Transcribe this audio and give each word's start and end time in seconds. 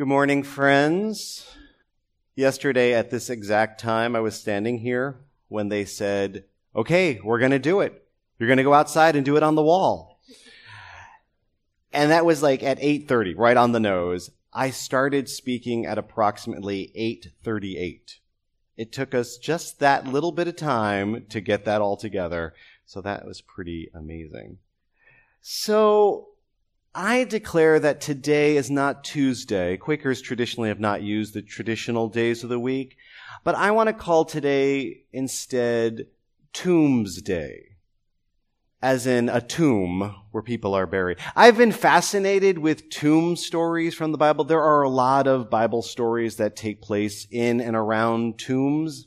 Good 0.00 0.08
morning, 0.08 0.44
friends. 0.44 1.46
Yesterday 2.34 2.94
at 2.94 3.10
this 3.10 3.28
exact 3.28 3.78
time, 3.78 4.16
I 4.16 4.20
was 4.20 4.34
standing 4.34 4.78
here 4.78 5.20
when 5.48 5.68
they 5.68 5.84
said, 5.84 6.44
okay, 6.74 7.20
we're 7.22 7.38
going 7.38 7.50
to 7.50 7.58
do 7.58 7.80
it. 7.80 8.08
You're 8.38 8.46
going 8.46 8.56
to 8.56 8.62
go 8.62 8.72
outside 8.72 9.14
and 9.14 9.26
do 9.26 9.36
it 9.36 9.42
on 9.42 9.56
the 9.56 9.62
wall. 9.62 10.18
And 11.92 12.10
that 12.10 12.24
was 12.24 12.42
like 12.42 12.62
at 12.62 12.80
8.30, 12.80 13.34
right 13.36 13.58
on 13.58 13.72
the 13.72 13.78
nose. 13.78 14.30
I 14.54 14.70
started 14.70 15.28
speaking 15.28 15.84
at 15.84 15.98
approximately 15.98 16.90
8.38. 17.44 18.20
It 18.78 18.92
took 18.92 19.14
us 19.14 19.36
just 19.36 19.80
that 19.80 20.06
little 20.06 20.32
bit 20.32 20.48
of 20.48 20.56
time 20.56 21.26
to 21.28 21.42
get 21.42 21.66
that 21.66 21.82
all 21.82 21.98
together. 21.98 22.54
So 22.86 23.02
that 23.02 23.26
was 23.26 23.42
pretty 23.42 23.90
amazing. 23.92 24.60
So 25.42 26.29
I 26.94 27.22
declare 27.22 27.78
that 27.78 28.00
today 28.00 28.56
is 28.56 28.68
not 28.68 29.04
Tuesday. 29.04 29.76
Quakers 29.76 30.20
traditionally 30.20 30.70
have 30.70 30.80
not 30.80 31.02
used 31.02 31.34
the 31.34 31.42
traditional 31.42 32.08
days 32.08 32.42
of 32.42 32.50
the 32.50 32.58
week, 32.58 32.96
but 33.44 33.54
I 33.54 33.70
want 33.70 33.86
to 33.86 33.92
call 33.92 34.24
today 34.24 35.04
instead 35.12 36.06
Tombs 36.52 37.22
Day. 37.22 37.76
As 38.82 39.06
in 39.06 39.28
a 39.28 39.40
tomb 39.40 40.16
where 40.32 40.42
people 40.42 40.74
are 40.74 40.86
buried. 40.86 41.18
I've 41.36 41.58
been 41.58 41.70
fascinated 41.70 42.58
with 42.58 42.88
tomb 42.90 43.36
stories 43.36 43.94
from 43.94 44.10
the 44.10 44.18
Bible. 44.18 44.44
There 44.44 44.62
are 44.62 44.82
a 44.82 44.88
lot 44.88 45.28
of 45.28 45.50
Bible 45.50 45.82
stories 45.82 46.36
that 46.36 46.56
take 46.56 46.82
place 46.82 47.26
in 47.30 47.60
and 47.60 47.76
around 47.76 48.38
tombs. 48.38 49.06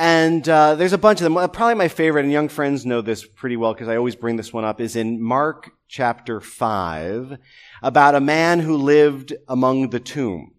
And 0.00 0.48
uh, 0.48 0.76
there's 0.76 0.92
a 0.92 0.98
bunch 0.98 1.20
of 1.20 1.24
them. 1.24 1.34
Probably 1.50 1.74
my 1.74 1.88
favorite, 1.88 2.22
and 2.22 2.32
young 2.32 2.48
friends 2.48 2.86
know 2.86 3.00
this 3.00 3.26
pretty 3.26 3.56
well 3.56 3.74
because 3.74 3.88
I 3.88 3.96
always 3.96 4.14
bring 4.14 4.36
this 4.36 4.52
one 4.52 4.64
up, 4.64 4.80
is 4.80 4.94
in 4.94 5.20
Mark 5.20 5.72
chapter 5.88 6.40
5 6.40 7.36
about 7.82 8.14
a 8.14 8.20
man 8.20 8.60
who 8.60 8.76
lived 8.76 9.34
among 9.48 9.90
the 9.90 9.98
tombs. 9.98 10.52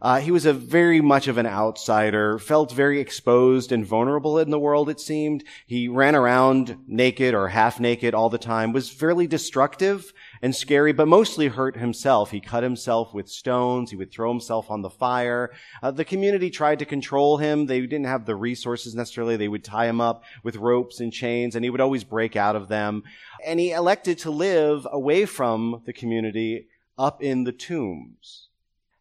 Uh, 0.00 0.20
he 0.20 0.30
was 0.30 0.46
a 0.46 0.52
very 0.52 1.00
much 1.00 1.28
of 1.28 1.38
an 1.38 1.46
outsider, 1.46 2.38
felt 2.38 2.72
very 2.72 3.00
exposed 3.00 3.72
and 3.72 3.86
vulnerable 3.86 4.38
in 4.38 4.50
the 4.50 4.58
world, 4.58 4.88
it 4.88 5.00
seemed. 5.00 5.44
He 5.66 5.88
ran 5.88 6.14
around 6.14 6.78
naked 6.86 7.34
or 7.34 7.48
half 7.48 7.80
naked 7.80 8.14
all 8.14 8.30
the 8.30 8.38
time, 8.38 8.72
was 8.72 8.90
fairly 8.90 9.26
destructive 9.26 10.12
and 10.42 10.54
scary, 10.54 10.92
but 10.92 11.08
mostly 11.08 11.48
hurt 11.48 11.76
himself. 11.76 12.30
He 12.30 12.40
cut 12.40 12.62
himself 12.62 13.14
with 13.14 13.28
stones. 13.28 13.90
He 13.90 13.96
would 13.96 14.12
throw 14.12 14.30
himself 14.30 14.70
on 14.70 14.82
the 14.82 14.90
fire. 14.90 15.52
Uh, 15.82 15.90
the 15.90 16.04
community 16.04 16.50
tried 16.50 16.78
to 16.80 16.84
control 16.84 17.38
him. 17.38 17.66
They 17.66 17.80
didn't 17.80 18.04
have 18.04 18.26
the 18.26 18.36
resources 18.36 18.94
necessarily. 18.94 19.36
They 19.36 19.48
would 19.48 19.64
tie 19.64 19.86
him 19.86 20.00
up 20.00 20.24
with 20.42 20.56
ropes 20.56 21.00
and 21.00 21.12
chains, 21.12 21.56
and 21.56 21.64
he 21.64 21.70
would 21.70 21.80
always 21.80 22.04
break 22.04 22.36
out 22.36 22.56
of 22.56 22.68
them. 22.68 23.02
And 23.44 23.58
he 23.58 23.72
elected 23.72 24.18
to 24.18 24.30
live 24.30 24.86
away 24.90 25.26
from 25.26 25.82
the 25.86 25.92
community 25.92 26.68
up 26.98 27.22
in 27.22 27.44
the 27.44 27.52
tombs. 27.52 28.45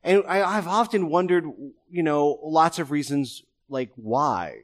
And 0.05 0.23
I, 0.27 0.43
I've 0.43 0.67
often 0.67 1.09
wondered, 1.09 1.45
you 1.89 2.03
know, 2.03 2.39
lots 2.43 2.77
of 2.77 2.91
reasons 2.91 3.41
like 3.67 3.89
why. 3.95 4.59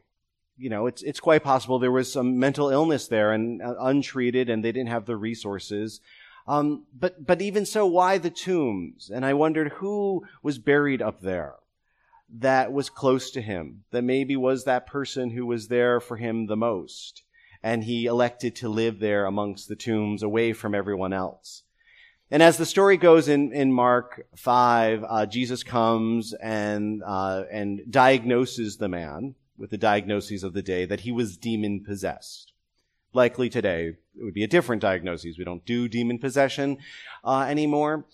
You 0.56 0.70
know, 0.70 0.86
it's 0.86 1.02
it's 1.02 1.20
quite 1.20 1.44
possible 1.44 1.80
there 1.80 1.92
was 1.92 2.14
some 2.14 2.38
mental 2.38 2.70
illness 2.70 3.08
there 3.08 3.32
and 3.32 3.60
uh, 3.62 3.74
untreated, 3.80 4.50
and 4.50 4.64
they 4.64 4.72
didn't 4.72 4.90
have 4.90 5.08
the 5.08 5.18
resources. 5.18 6.00
Um, 6.48 6.86
but 6.94 7.26
but 7.26 7.42
even 7.42 7.66
so, 7.66 7.88
why 7.88 8.20
the 8.20 8.30
tombs? 8.30 9.10
And 9.10 9.26
I 9.26 9.34
wondered 9.34 9.74
who 9.74 10.28
was 10.44 10.60
buried 10.60 11.02
up 11.02 11.22
there 11.22 11.56
that 12.30 12.72
was 12.72 12.92
close 12.92 13.32
to 13.32 13.42
him, 13.42 13.84
that 13.90 14.04
maybe 14.04 14.36
was 14.36 14.64
that 14.64 14.86
person 14.86 15.32
who 15.32 15.48
was 15.48 15.68
there 15.68 16.00
for 16.00 16.18
him 16.18 16.46
the 16.46 16.56
most, 16.56 17.24
and 17.64 17.84
he 17.84 18.06
elected 18.06 18.56
to 18.58 18.70
live 18.70 19.00
there 19.00 19.26
amongst 19.26 19.68
the 19.68 19.76
tombs, 19.76 20.22
away 20.22 20.54
from 20.54 20.76
everyone 20.76 21.14
else. 21.14 21.64
And 22.32 22.42
as 22.42 22.56
the 22.56 22.66
story 22.66 22.96
goes 22.96 23.28
in, 23.28 23.52
in 23.52 23.74
Mark 23.74 24.26
5, 24.38 25.04
uh, 25.04 25.26
Jesus 25.26 25.64
comes 25.64 26.34
and, 26.34 27.04
uh, 27.06 27.44
and 27.52 27.82
diagnoses 27.90 28.78
the 28.78 28.88
man 28.88 29.36
with 29.58 29.70
the 29.70 29.78
diagnoses 29.78 30.42
of 30.42 30.54
the 30.54 30.62
day 30.62 30.86
that 30.86 31.02
he 31.02 31.12
was 31.12 31.36
demon 31.36 31.84
possessed. 31.84 32.54
Likely 33.14 33.50
today, 33.50 33.88
it 34.18 34.24
would 34.24 34.34
be 34.34 34.46
a 34.46 34.48
different 34.48 34.82
diagnosis. 34.82 35.38
We 35.38 35.44
don't 35.44 35.66
do 35.66 35.90
demon 35.90 36.20
possession 36.20 36.78
uh, 37.26 37.46
anymore 37.50 38.06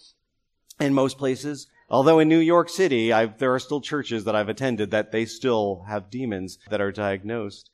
in 0.79 0.95
most 0.95 1.19
places. 1.19 1.67
Although 1.87 2.17
in 2.17 2.27
New 2.27 2.39
York 2.39 2.69
City, 2.69 3.13
I've, 3.13 3.37
there 3.37 3.53
are 3.53 3.59
still 3.59 3.81
churches 3.81 4.23
that 4.23 4.35
I've 4.35 4.49
attended 4.49 4.89
that 4.91 5.11
they 5.11 5.25
still 5.25 5.85
have 5.87 6.09
demons 6.09 6.57
that 6.71 6.81
are 6.81 6.91
diagnosed. 6.91 7.69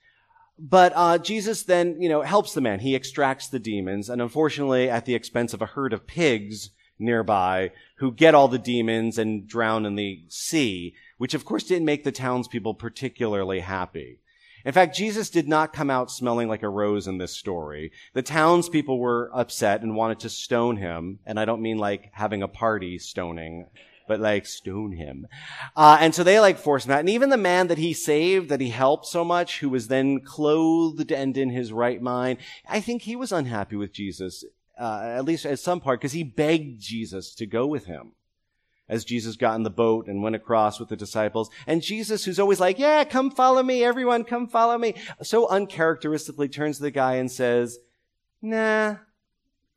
But 0.60 0.94
uh, 0.96 1.18
Jesus 1.18 1.64
then, 1.64 2.02
you 2.02 2.10
know, 2.10 2.22
helps 2.22 2.54
the 2.54 2.62
man. 2.62 2.80
He 2.80 2.96
extracts 2.96 3.48
the 3.48 3.60
demons, 3.60 4.10
and 4.10 4.22
unfortunately, 4.22 4.90
at 4.90 5.06
the 5.06 5.16
expense 5.16 5.54
of 5.54 5.62
a 5.62 5.68
herd 5.68 5.94
of 5.94 6.08
pigs 6.08 6.70
nearby, 7.00 7.72
who 7.98 8.12
get 8.12 8.36
all 8.36 8.48
the 8.48 8.60
demons 8.60 9.18
and 9.18 9.48
drown 9.48 9.86
in 9.86 9.96
the 9.96 10.24
sea, 10.30 10.94
which 11.18 11.34
of 11.34 11.44
course 11.44 11.64
didn't 11.64 11.86
make 11.86 12.04
the 12.04 12.12
townspeople 12.12 12.76
particularly 12.76 13.62
happy. 13.62 14.20
In 14.66 14.72
fact, 14.72 14.96
Jesus 14.96 15.30
did 15.30 15.48
not 15.48 15.74
come 15.74 15.90
out 15.90 16.10
smelling 16.10 16.48
like 16.48 16.64
a 16.64 16.70
rose 16.70 17.08
in 17.08 17.18
this 17.18 17.36
story. 17.36 17.92
The 18.14 18.22
townspeople 18.22 18.98
were 18.98 19.30
upset 19.34 19.82
and 19.82 19.96
wanted 19.96 20.20
to 20.22 20.30
stone 20.30 20.78
him, 20.78 21.20
and 21.26 21.40
I 21.40 21.46
don't 21.46 21.62
mean 21.62 21.78
like 21.78 22.12
having 22.14 22.44
a 22.44 22.48
party 22.48 22.98
stoning 22.98 23.66
but 24.08 24.20
like 24.20 24.46
stone 24.46 24.94
him. 24.94 25.28
Uh, 25.76 25.98
and 26.00 26.14
so 26.14 26.24
they 26.24 26.40
like 26.40 26.58
force 26.58 26.86
him 26.86 26.92
out. 26.92 27.00
And 27.00 27.10
even 27.10 27.30
the 27.30 27.38
man 27.38 27.68
that 27.68 27.78
he 27.78 27.94
saved, 27.94 28.50
that 28.50 28.62
he 28.62 28.70
helped 28.70 29.06
so 29.06 29.24
much, 29.24 29.60
who 29.60 29.70
was 29.70 29.88
then 29.88 30.20
clothed 30.20 31.12
and 31.12 31.38
in 31.38 31.50
his 31.50 31.72
right 31.72 32.02
mind, 32.02 32.40
I 32.68 32.82
think 32.82 33.04
he 33.04 33.16
was 33.16 33.32
unhappy 33.32 33.76
with 33.76 33.94
Jesus, 33.94 34.44
uh, 34.80 35.02
at 35.04 35.26
least 35.26 35.46
at 35.46 35.60
some 35.60 35.80
part, 35.80 36.00
because 36.00 36.14
he 36.14 36.24
begged 36.24 36.82
Jesus 36.82 37.34
to 37.36 37.46
go 37.46 37.66
with 37.66 37.86
him 37.86 38.14
as 38.90 39.06
Jesus 39.06 39.38
got 39.38 39.56
in 39.56 39.64
the 39.64 39.70
boat 39.70 40.08
and 40.08 40.22
went 40.22 40.36
across 40.36 40.80
with 40.80 40.90
the 40.90 40.96
disciples. 40.96 41.50
And 41.66 41.82
Jesus, 41.82 42.26
who's 42.26 42.40
always 42.40 42.60
like, 42.60 42.78
yeah, 42.78 43.04
come 43.06 43.32
follow 43.32 43.64
me, 43.64 43.84
everyone, 43.84 44.24
come 44.24 44.48
follow 44.48 44.78
me, 44.78 44.96
so 45.22 45.48
uncharacteristically 45.48 46.50
turns 46.50 46.78
to 46.78 46.84
the 46.84 46.92
guy 46.92 47.16
and 47.16 47.32
says, 47.32 47.80
nah, 48.42 48.98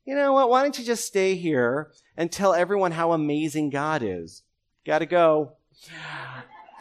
you 0.07 0.15
know 0.15 0.33
what? 0.33 0.49
Why 0.49 0.63
don't 0.63 0.79
you 0.79 0.85
just 0.85 1.05
stay 1.05 1.35
here 1.35 1.91
and 2.17 2.31
tell 2.31 2.55
everyone 2.55 2.93
how 2.93 3.13
amazing 3.13 3.71
God 3.71 4.03
is? 4.03 4.43
Gotta 4.87 5.05
go. 5.05 5.53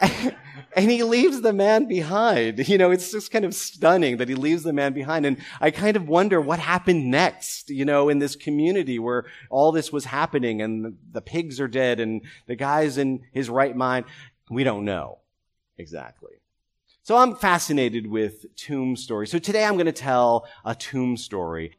and 0.00 0.90
he 0.90 1.02
leaves 1.02 1.40
the 1.40 1.52
man 1.52 1.86
behind. 1.86 2.68
You 2.68 2.78
know, 2.78 2.92
it's 2.92 3.10
just 3.10 3.32
kind 3.32 3.44
of 3.44 3.54
stunning 3.54 4.18
that 4.18 4.28
he 4.28 4.36
leaves 4.36 4.62
the 4.62 4.72
man 4.72 4.92
behind. 4.92 5.26
And 5.26 5.38
I 5.60 5.72
kind 5.72 5.96
of 5.96 6.06
wonder 6.06 6.40
what 6.40 6.60
happened 6.60 7.10
next, 7.10 7.68
you 7.68 7.84
know, 7.84 8.08
in 8.08 8.20
this 8.20 8.36
community 8.36 8.98
where 8.98 9.24
all 9.50 9.72
this 9.72 9.92
was 9.92 10.04
happening 10.04 10.62
and 10.62 10.96
the 11.10 11.20
pigs 11.20 11.60
are 11.60 11.68
dead 11.68 11.98
and 11.98 12.22
the 12.46 12.56
guy's 12.56 12.96
in 12.96 13.22
his 13.32 13.50
right 13.50 13.74
mind. 13.74 14.04
We 14.50 14.62
don't 14.62 14.84
know 14.84 15.18
exactly. 15.78 16.32
So 17.02 17.16
I'm 17.16 17.34
fascinated 17.34 18.06
with 18.06 18.54
tomb 18.56 18.96
stories. 18.96 19.30
So 19.30 19.38
today 19.38 19.64
I'm 19.64 19.74
going 19.74 19.86
to 19.86 19.92
tell 19.92 20.46
a 20.64 20.74
tomb 20.74 21.16
story. 21.16 21.76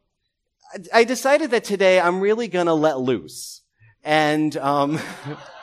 I 0.93 1.03
decided 1.03 1.51
that 1.51 1.63
today 1.63 1.99
I'm 1.99 2.19
really 2.19 2.47
gonna 2.47 2.73
let 2.73 2.99
loose. 2.99 3.61
And, 4.03 4.55
um, 4.57 4.99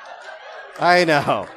I 0.79 1.05
know. 1.05 1.49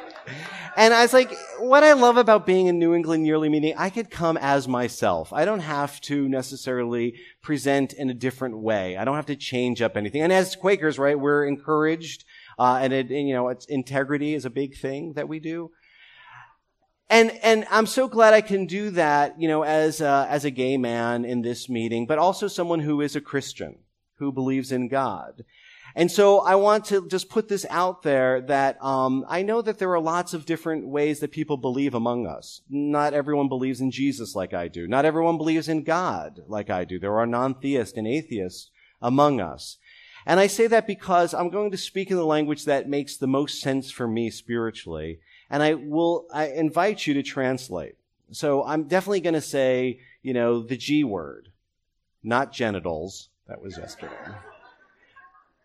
And 0.77 0.93
I 0.93 1.01
was 1.01 1.11
like, 1.11 1.33
what 1.57 1.83
I 1.83 1.93
love 1.93 2.17
about 2.17 2.45
being 2.45 2.67
in 2.67 2.77
New 2.77 2.93
England 2.93 3.25
Yearly 3.25 3.49
Meeting, 3.49 3.73
I 3.77 3.89
could 3.89 4.11
come 4.11 4.37
as 4.37 4.67
myself. 4.67 5.33
I 5.33 5.43
don't 5.43 5.61
have 5.61 5.99
to 6.01 6.29
necessarily 6.29 7.15
present 7.41 7.93
in 7.93 8.11
a 8.11 8.13
different 8.13 8.59
way. 8.59 8.95
I 8.95 9.03
don't 9.03 9.15
have 9.15 9.25
to 9.25 9.35
change 9.35 9.81
up 9.81 9.97
anything. 9.97 10.21
And 10.21 10.31
as 10.31 10.55
Quakers, 10.55 10.99
right, 10.99 11.19
we're 11.19 11.47
encouraged, 11.47 12.25
uh, 12.59 12.77
and, 12.79 12.93
it, 12.93 13.09
and, 13.09 13.27
you 13.27 13.33
know, 13.33 13.49
it's 13.49 13.65
integrity 13.65 14.35
is 14.35 14.45
a 14.45 14.51
big 14.51 14.77
thing 14.77 15.13
that 15.13 15.27
we 15.27 15.39
do. 15.39 15.71
And, 17.09 17.31
and 17.41 17.65
I'm 17.71 17.85
so 17.85 18.07
glad 18.07 18.33
I 18.33 18.41
can 18.41 18.65
do 18.65 18.89
that, 18.91 19.39
you 19.39 19.47
know, 19.47 19.63
as 19.63 20.01
a, 20.01 20.27
as 20.29 20.43
a 20.43 20.51
gay 20.51 20.77
man 20.77 21.23
in 21.23 21.41
this 21.41 21.69
meeting, 21.69 22.05
but 22.05 22.19
also 22.19 22.47
someone 22.47 22.81
who 22.81 22.99
is 23.01 23.15
a 23.15 23.21
Christian, 23.21 23.77
who 24.15 24.31
believes 24.31 24.71
in 24.71 24.89
God. 24.89 25.45
And 25.95 26.11
so 26.11 26.41
I 26.41 26.55
want 26.55 26.85
to 26.85 27.07
just 27.07 27.29
put 27.29 27.47
this 27.47 27.65
out 27.69 28.03
there 28.03 28.41
that 28.41 28.77
um, 28.83 29.25
I 29.27 29.41
know 29.41 29.61
that 29.61 29.79
there 29.79 29.91
are 29.93 29.99
lots 29.99 30.33
of 30.33 30.45
different 30.45 30.87
ways 30.87 31.21
that 31.21 31.31
people 31.31 31.57
believe 31.57 31.95
among 31.95 32.27
us. 32.27 32.61
Not 32.69 33.13
everyone 33.13 33.47
believes 33.47 33.81
in 33.81 33.89
Jesus 33.89 34.35
like 34.35 34.53
I 34.53 34.67
do. 34.67 34.85
Not 34.85 35.05
everyone 35.05 35.37
believes 35.37 35.67
in 35.67 35.83
God 35.83 36.41
like 36.47 36.69
I 36.69 36.83
do. 36.83 36.99
There 36.99 37.17
are 37.17 37.25
non-theists 37.25 37.97
and 37.97 38.05
atheists 38.05 38.69
among 39.01 39.39
us. 39.39 39.77
And 40.25 40.41
I 40.41 40.47
say 40.47 40.67
that 40.67 40.85
because 40.85 41.33
I'm 41.33 41.49
going 41.49 41.71
to 41.71 41.77
speak 41.77 42.11
in 42.11 42.17
the 42.17 42.25
language 42.25 42.65
that 42.65 42.89
makes 42.89 43.15
the 43.15 43.27
most 43.27 43.61
sense 43.61 43.89
for 43.89 44.07
me 44.07 44.29
spiritually 44.29 45.19
and 45.49 45.63
I 45.63 45.73
will 45.73 46.27
I 46.33 46.47
invite 46.47 47.05
you 47.05 47.13
to 47.15 47.23
translate. 47.23 47.95
So 48.31 48.63
I'm 48.63 48.83
definitely 48.83 49.21
going 49.21 49.33
to 49.35 49.41
say, 49.41 49.99
you 50.21 50.33
know, 50.33 50.61
the 50.61 50.77
G 50.77 51.03
word, 51.03 51.49
not 52.23 52.51
genitals. 52.51 53.29
That 53.47 53.61
was 53.61 53.77
yesterday. 53.77 54.13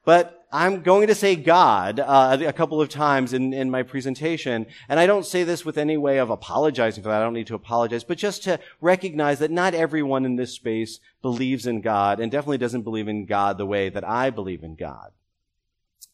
But 0.05 0.46
I'm 0.52 0.82
going 0.82 1.06
to 1.06 1.14
say 1.14 1.37
God 1.37 1.99
uh, 2.00 2.37
a 2.44 2.52
couple 2.52 2.81
of 2.81 2.88
times 2.88 3.32
in, 3.32 3.52
in 3.55 3.70
my 3.70 3.82
presentation, 3.82 4.67
and 4.88 5.00
I 5.00 5.06
don't 5.06 5.25
say 5.25 5.44
this 5.44 5.64
with 5.64 5.79
any 5.79 5.96
way 5.96 6.19
of 6.19 6.28
apologizing 6.28 7.02
for 7.02 7.08
that. 7.08 7.20
I 7.20 7.25
don't 7.25 7.32
need 7.32 7.46
to 7.46 7.55
apologize, 7.55 8.05
but 8.05 8.19
just 8.19 8.43
to 8.44 8.61
recognize 8.81 9.38
that 9.38 9.50
not 9.50 9.75
everyone 9.75 10.25
in 10.25 10.37
this 10.37 10.52
space 10.52 11.00
believes 11.23 11.67
in 11.67 11.81
God, 11.81 12.20
and 12.20 12.31
definitely 12.31 12.58
doesn't 12.58 12.82
believe 12.82 13.08
in 13.08 13.26
God 13.26 13.58
the 13.58 13.67
way 13.67 13.88
that 13.88 14.06
I 14.06 14.31
believe 14.31 14.62
in 14.62 14.75
God. 14.75 15.12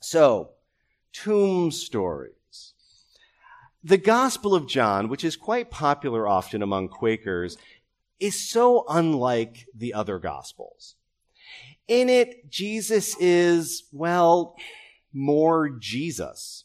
So, 0.01 0.51
tomb 1.13 1.71
stories. 1.71 2.38
The 3.85 3.99
Gospel 3.99 4.55
of 4.55 4.67
John, 4.67 5.09
which 5.09 5.23
is 5.23 5.37
quite 5.37 5.71
popular 5.71 6.27
often 6.27 6.63
among 6.63 6.89
Quakers, 6.89 7.57
is 8.19 8.51
so 8.51 8.85
unlike 8.89 9.67
the 9.75 9.95
other 9.95 10.19
Gospels. 10.19 10.97
In 11.87 12.09
it, 12.09 12.51
Jesus 12.51 13.17
is, 13.21 13.85
well, 13.93 14.57
more 15.13 15.71
Jesus. 15.71 16.65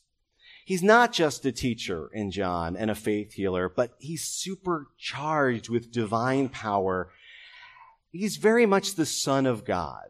He's 0.65 0.83
not 0.83 1.13
just 1.13 1.45
a 1.45 1.51
teacher 1.51 2.09
in 2.13 2.31
John 2.31 2.75
and 2.75 2.89
a 2.89 2.95
faith 2.95 3.33
healer, 3.33 3.69
but 3.69 3.93
he's 3.99 4.23
supercharged 4.23 5.69
with 5.69 5.91
divine 5.91 6.49
power. 6.49 7.11
He's 8.11 8.37
very 8.37 8.65
much 8.65 8.95
the 8.95 9.05
Son 9.05 9.45
of 9.45 9.65
God. 9.65 10.09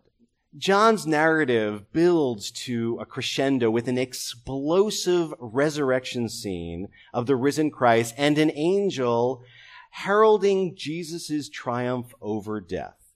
John's 0.57 1.07
narrative 1.07 1.91
builds 1.91 2.51
to 2.51 2.99
a 3.01 3.05
crescendo 3.05 3.71
with 3.71 3.87
an 3.87 3.97
explosive 3.97 5.33
resurrection 5.39 6.29
scene 6.29 6.89
of 7.11 7.25
the 7.25 7.35
risen 7.35 7.71
Christ 7.71 8.13
and 8.17 8.37
an 8.37 8.51
angel 8.53 9.43
heralding 9.89 10.75
Jesus' 10.75 11.49
triumph 11.49 12.13
over 12.21 12.61
death. 12.61 13.15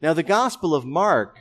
Now, 0.00 0.14
the 0.14 0.22
Gospel 0.22 0.74
of 0.74 0.86
Mark, 0.86 1.36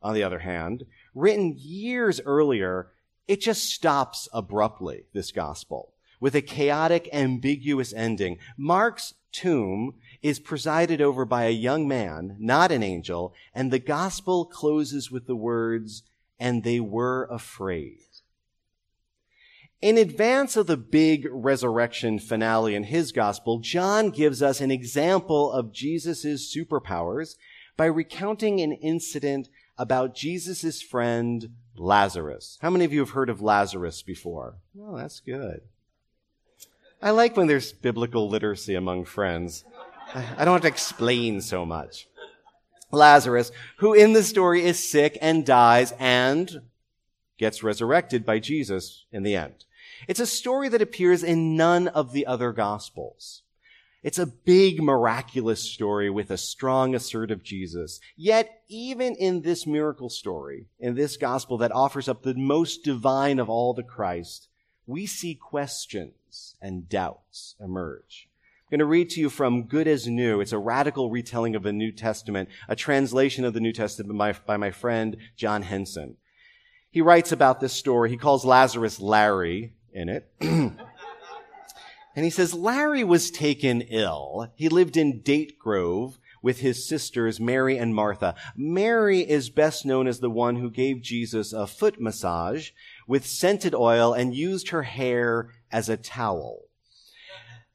on 0.00 0.14
the 0.14 0.22
other 0.22 0.38
hand, 0.38 0.84
written 1.14 1.54
years 1.58 2.18
earlier, 2.24 2.92
it 3.26 3.42
just 3.42 3.66
stops 3.66 4.28
abruptly, 4.32 5.04
this 5.12 5.30
Gospel, 5.30 5.92
with 6.20 6.34
a 6.34 6.42
chaotic, 6.42 7.08
ambiguous 7.12 7.92
ending. 7.92 8.38
Mark's 8.56 9.14
tomb 9.32 9.94
is 10.22 10.38
presided 10.38 11.00
over 11.00 11.24
by 11.24 11.44
a 11.44 11.50
young 11.50 11.86
man, 11.86 12.36
not 12.38 12.72
an 12.72 12.82
angel, 12.82 13.34
and 13.54 13.70
the 13.70 13.78
Gospel 13.78 14.44
closes 14.44 15.10
with 15.10 15.26
the 15.26 15.36
words, 15.36 16.02
and 16.38 16.64
they 16.64 16.80
were 16.80 17.28
afraid. 17.30 17.98
In 19.80 19.96
advance 19.96 20.56
of 20.56 20.66
the 20.66 20.76
big 20.76 21.28
resurrection 21.30 22.18
finale 22.18 22.74
in 22.74 22.82
his 22.84 23.12
gospel, 23.12 23.60
John 23.60 24.10
gives 24.10 24.42
us 24.42 24.60
an 24.60 24.72
example 24.72 25.52
of 25.52 25.72
Jesus' 25.72 26.52
superpowers 26.52 27.36
by 27.76 27.86
recounting 27.86 28.60
an 28.60 28.72
incident 28.72 29.48
about 29.76 30.16
Jesus' 30.16 30.82
friend 30.82 31.50
Lazarus. 31.76 32.58
How 32.60 32.70
many 32.70 32.84
of 32.84 32.92
you 32.92 32.98
have 32.98 33.10
heard 33.10 33.30
of 33.30 33.40
Lazarus 33.40 34.02
before? 34.02 34.56
Oh, 34.80 34.96
that's 34.96 35.20
good. 35.20 35.60
I 37.00 37.10
like 37.10 37.36
when 37.36 37.46
there's 37.46 37.72
biblical 37.72 38.28
literacy 38.28 38.74
among 38.74 39.04
friends. 39.04 39.64
I 40.14 40.44
don't 40.44 40.54
have 40.54 40.62
to 40.62 40.68
explain 40.68 41.40
so 41.40 41.64
much. 41.64 42.08
Lazarus, 42.90 43.52
who 43.76 43.94
in 43.94 44.14
the 44.14 44.22
story 44.22 44.64
is 44.64 44.78
sick 44.78 45.16
and 45.20 45.46
dies 45.46 45.92
and 45.98 46.62
gets 47.38 47.62
resurrected 47.62 48.24
by 48.24 48.40
Jesus 48.40 49.04
in 49.12 49.22
the 49.22 49.36
end. 49.36 49.64
It's 50.08 50.20
a 50.20 50.26
story 50.26 50.68
that 50.70 50.82
appears 50.82 51.22
in 51.22 51.56
none 51.56 51.88
of 51.88 52.12
the 52.12 52.26
other 52.26 52.52
gospels. 52.52 53.42
It's 54.02 54.18
a 54.18 54.26
big 54.26 54.82
miraculous 54.82 55.62
story 55.62 56.08
with 56.08 56.30
a 56.30 56.38
strong 56.38 56.94
assertive 56.94 57.42
Jesus. 57.42 58.00
Yet, 58.16 58.62
even 58.68 59.14
in 59.16 59.42
this 59.42 59.66
miracle 59.66 60.08
story, 60.08 60.66
in 60.78 60.94
this 60.94 61.16
gospel 61.16 61.58
that 61.58 61.72
offers 61.72 62.08
up 62.08 62.22
the 62.22 62.34
most 62.34 62.82
divine 62.84 63.38
of 63.38 63.50
all 63.50 63.74
the 63.74 63.82
Christ, 63.82 64.48
we 64.86 65.06
see 65.06 65.34
questions 66.28 66.56
and 66.60 66.88
doubts 66.88 67.54
emerge. 67.60 68.28
I'm 68.66 68.70
going 68.70 68.78
to 68.80 68.84
read 68.84 69.10
to 69.10 69.20
you 69.20 69.30
from 69.30 69.64
Good 69.64 69.88
as 69.88 70.06
New. 70.06 70.40
It's 70.40 70.52
a 70.52 70.58
radical 70.58 71.10
retelling 71.10 71.56
of 71.56 71.62
the 71.62 71.72
New 71.72 71.90
Testament, 71.90 72.50
a 72.68 72.76
translation 72.76 73.44
of 73.44 73.54
the 73.54 73.60
New 73.60 73.72
Testament 73.72 74.18
by, 74.18 74.32
by 74.32 74.56
my 74.58 74.70
friend 74.70 75.16
John 75.36 75.62
Henson. 75.62 76.16
He 76.90 77.00
writes 77.00 77.32
about 77.32 77.60
this 77.60 77.72
story. 77.72 78.10
He 78.10 78.18
calls 78.18 78.44
Lazarus 78.44 79.00
Larry 79.00 79.72
in 79.92 80.08
it. 80.08 80.30
And 82.18 82.24
he 82.24 82.32
says, 82.32 82.52
Larry 82.52 83.04
was 83.04 83.30
taken 83.30 83.80
ill. 83.80 84.50
He 84.56 84.68
lived 84.68 84.96
in 84.96 85.20
Date 85.20 85.56
Grove 85.56 86.18
with 86.42 86.58
his 86.58 86.88
sisters, 86.88 87.38
Mary 87.38 87.78
and 87.78 87.94
Martha. 87.94 88.34
Mary 88.56 89.20
is 89.20 89.50
best 89.50 89.86
known 89.86 90.08
as 90.08 90.18
the 90.18 90.28
one 90.28 90.56
who 90.56 90.68
gave 90.68 91.00
Jesus 91.00 91.52
a 91.52 91.64
foot 91.64 92.00
massage 92.00 92.70
with 93.06 93.24
scented 93.24 93.72
oil 93.72 94.12
and 94.12 94.34
used 94.34 94.70
her 94.70 94.82
hair 94.82 95.50
as 95.70 95.88
a 95.88 95.96
towel. 95.96 96.64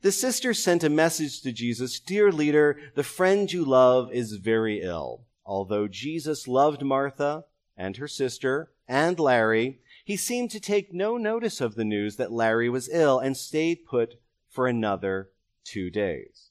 The 0.01 0.12
sister 0.12 0.54
sent 0.54 0.84
a 0.84 0.90
message 0.90 1.42
to 1.42 1.51
Jesus, 1.51 2.00
Dear 2.00 2.31
leader, 2.31 2.78
the 2.95 3.04
friend 3.04 3.51
you 3.51 3.63
love 3.63 4.12
is 4.12 4.34
very 4.34 4.81
ill. 4.81 5.22
Although 5.45 5.88
Jesus 5.88 6.48
loved 6.48 6.81
Martha 6.81 7.45
and 7.78 7.98
her 7.98 8.07
sister 8.07 8.72
and 8.88 9.18
Larry, 9.19 9.80
he 10.04 10.18
seemed 10.18 10.51
to 10.51 10.60
take 10.60 10.94
no 10.94 11.18
notice 11.18 11.62
of 11.62 11.75
the 11.75 11.86
news 11.86 12.18
that 12.18 12.31
Larry 12.31 12.69
was 12.69 12.90
ill 12.90 13.19
and 13.19 13.38
stayed 13.38 13.86
put 13.86 14.16
for 14.50 14.68
another 14.68 15.30
two 15.63 15.90
days. 15.90 16.50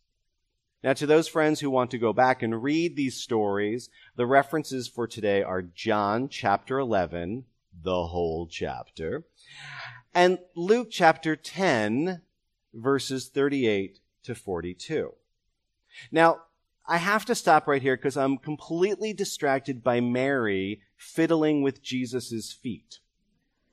Now, 0.83 0.95
to 0.95 1.07
those 1.07 1.29
friends 1.29 1.61
who 1.61 1.71
want 1.71 1.91
to 1.93 1.99
go 1.99 2.13
back 2.13 2.43
and 2.43 2.63
read 2.63 2.97
these 2.97 3.21
stories, 3.21 3.89
the 4.17 4.27
references 4.27 4.89
for 4.89 5.07
today 5.07 5.43
are 5.43 5.63
John 5.63 6.29
chapter 6.29 6.79
11, 6.79 7.45
the 7.83 8.07
whole 8.07 8.49
chapter, 8.51 9.25
and 10.15 10.39
Luke 10.55 10.89
chapter 10.91 11.37
10, 11.37 12.23
verses 12.75 13.29
38 13.29 14.01
to 14.25 14.35
42. 14.35 15.13
Now, 16.11 16.43
I 16.87 16.97
have 16.97 17.25
to 17.27 17.35
stop 17.35 17.67
right 17.67 17.83
here 17.83 17.97
because 17.97 18.17
I'm 18.17 18.39
completely 18.39 19.13
distracted 19.13 19.85
by 19.85 20.01
Mary 20.01 20.83
fiddling 20.97 21.63
with 21.63 21.83
Jesus' 21.83 22.53
feet 22.53 22.99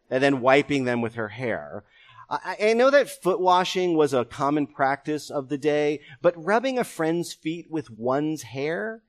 and 0.09 0.23
then 0.23 0.41
wiping 0.41 0.85
them 0.85 1.01
with 1.01 1.15
her 1.15 1.29
hair. 1.29 1.83
I, 2.29 2.57
I 2.61 2.73
know 2.73 2.89
that 2.89 3.09
foot 3.09 3.39
washing 3.39 3.95
was 3.95 4.13
a 4.13 4.25
common 4.25 4.67
practice 4.67 5.29
of 5.29 5.49
the 5.49 5.57
day, 5.57 6.01
but 6.21 6.43
rubbing 6.43 6.77
a 6.77 6.83
friend's 6.83 7.33
feet 7.33 7.67
with 7.69 7.89
one's 7.89 8.43
hair, 8.43 9.01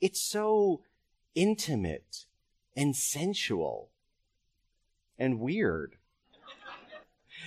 it's 0.00 0.20
so 0.20 0.82
intimate 1.34 2.26
and 2.76 2.94
sensual 2.94 3.90
and 5.18 5.40
weird. 5.40 5.95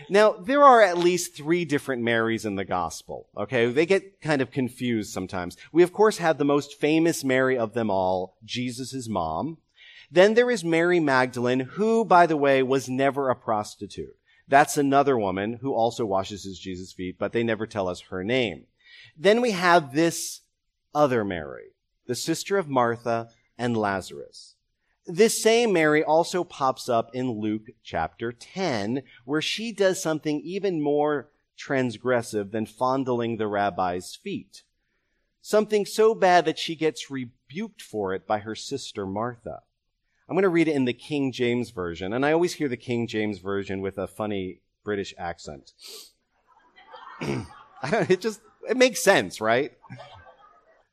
Now, 0.08 0.34
there 0.34 0.64
are 0.64 0.82
at 0.82 0.98
least 0.98 1.36
three 1.36 1.66
different 1.66 2.04
Marys 2.04 2.46
in 2.46 2.56
the 2.56 2.66
gospel, 2.66 3.28
okay? 3.36 3.72
They 3.72 3.86
get 3.86 4.22
kind 4.22 4.42
of 4.42 4.52
confused 4.52 5.12
sometimes. 5.12 5.58
We, 5.72 5.84
of 5.84 5.92
course, 5.92 6.20
have 6.20 6.38
the 6.38 6.46
most 6.46 6.80
famous 6.80 7.24
Mary 7.24 7.58
of 7.58 7.74
them 7.74 7.90
all, 7.90 8.38
Jesus' 8.46 9.08
mom. 9.10 9.58
Then 10.12 10.34
there 10.34 10.50
is 10.50 10.64
Mary 10.64 11.00
Magdalene, 11.00 11.62
who, 11.62 12.06
by 12.06 12.26
the 12.26 12.38
way, 12.38 12.64
was 12.64 12.90
never 12.90 13.30
a 13.30 13.36
prostitute. 13.36 14.16
That's 14.48 14.78
another 14.78 15.18
woman 15.18 15.60
who 15.62 15.74
also 15.74 16.06
washes 16.06 16.44
his 16.44 16.60
Jesus' 16.60 16.94
feet, 16.94 17.18
but 17.20 17.34
they 17.34 17.44
never 17.44 17.68
tell 17.68 17.88
us 17.88 18.02
her 18.10 18.24
name. 18.24 18.66
Then 19.16 19.42
we 19.42 19.52
have 19.52 19.94
this 19.94 20.42
other 20.96 21.24
Mary, 21.24 21.76
the 22.08 22.16
sister 22.16 22.58
of 22.58 22.68
Martha 22.68 23.30
and 23.58 23.78
Lazarus. 23.78 24.56
This 25.06 25.42
same 25.42 25.74
Mary 25.74 26.04
also 26.04 26.44
pops 26.44 26.88
up 26.88 27.10
in 27.14 27.40
Luke 27.40 27.68
chapter 27.84 28.32
10, 28.32 29.04
where 29.26 29.42
she 29.42 29.72
does 29.72 30.02
something 30.02 30.42
even 30.42 30.82
more 30.82 31.30
transgressive 31.58 32.52
than 32.52 32.66
fondling 32.66 33.38
the 33.38 33.48
rabbi's 33.48 34.16
feet. 34.16 34.64
Something 35.42 35.86
so 35.86 36.14
bad 36.14 36.46
that 36.46 36.60
she 36.60 36.76
gets 36.76 37.10
rebuked 37.10 37.82
for 37.82 38.14
it 38.14 38.28
by 38.28 38.40
her 38.40 38.56
sister 38.56 39.06
Martha. 39.06 39.62
I'm 40.28 40.36
going 40.36 40.44
to 40.44 40.50
read 40.50 40.68
it 40.68 40.76
in 40.76 40.86
the 40.86 40.94
King 40.94 41.32
James 41.32 41.72
Version, 41.72 42.14
and 42.14 42.24
I 42.24 42.32
always 42.32 42.54
hear 42.54 42.68
the 42.68 42.78
King 42.78 43.08
James 43.08 43.40
Version 43.40 43.82
with 43.82 43.98
a 43.98 44.08
funny 44.08 44.62
British 44.84 45.14
accent. 45.18 45.74
I 47.22 47.46
don't, 47.90 48.10
it 48.12 48.22
just, 48.22 48.42
it 48.70 48.78
makes 48.78 49.02
sense, 49.02 49.42
right? 49.42 49.72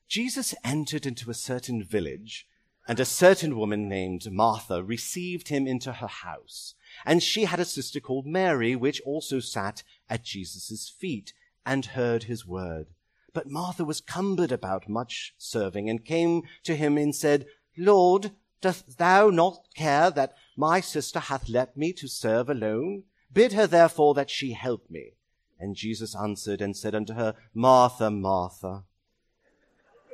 Jesus 0.09 0.55
entered 0.65 1.05
into 1.05 1.31
a 1.31 1.35
certain 1.35 1.85
village, 1.85 2.47
and 2.89 3.01
a 3.01 3.05
certain 3.05 3.57
woman 3.57 3.89
named 3.89 4.31
Martha 4.31 4.83
received 4.83 5.49
him 5.49 5.67
into 5.67 5.95
her 5.95 6.07
house. 6.07 6.75
And 7.05 7.23
she 7.23 7.45
had 7.45 7.61
a 7.61 7.65
sister 7.65 8.01
called 8.01 8.27
Mary, 8.27 8.77
which 8.77 9.01
also 9.03 9.41
sat 9.41 9.83
at 10.09 10.25
Jesus' 10.25 10.89
feet 10.89 11.33
and 11.65 11.87
heard 11.87 12.25
his 12.25 12.47
word. 12.47 12.87
But 13.33 13.51
Martha 13.51 13.85
was 13.85 14.01
cumbered 14.01 14.53
about 14.53 14.89
much 14.89 15.35
serving 15.37 15.91
and 15.91 16.05
came 16.05 16.43
to 16.63 16.77
him 16.77 16.97
and 16.97 17.15
said, 17.15 17.47
Lord, 17.77 18.31
Dost 18.63 18.99
thou 18.99 19.29
not 19.29 19.69
care 19.75 20.11
that 20.11 20.35
my 20.57 20.81
sister 20.81 21.21
hath 21.21 21.49
left 21.49 21.77
me 21.77 21.93
to 21.93 22.09
serve 22.09 22.49
alone? 22.49 23.05
Bid 23.33 23.53
her 23.53 23.67
therefore 23.67 24.15
that 24.15 24.31
she 24.31 24.53
help 24.53 24.91
me. 24.91 25.13
And 25.59 25.77
Jesus 25.77 26.17
answered 26.17 26.61
and 26.61 26.77
said 26.77 26.95
unto 26.95 27.15
her, 27.15 27.35
Martha, 27.55 28.11
Martha, 28.11 28.85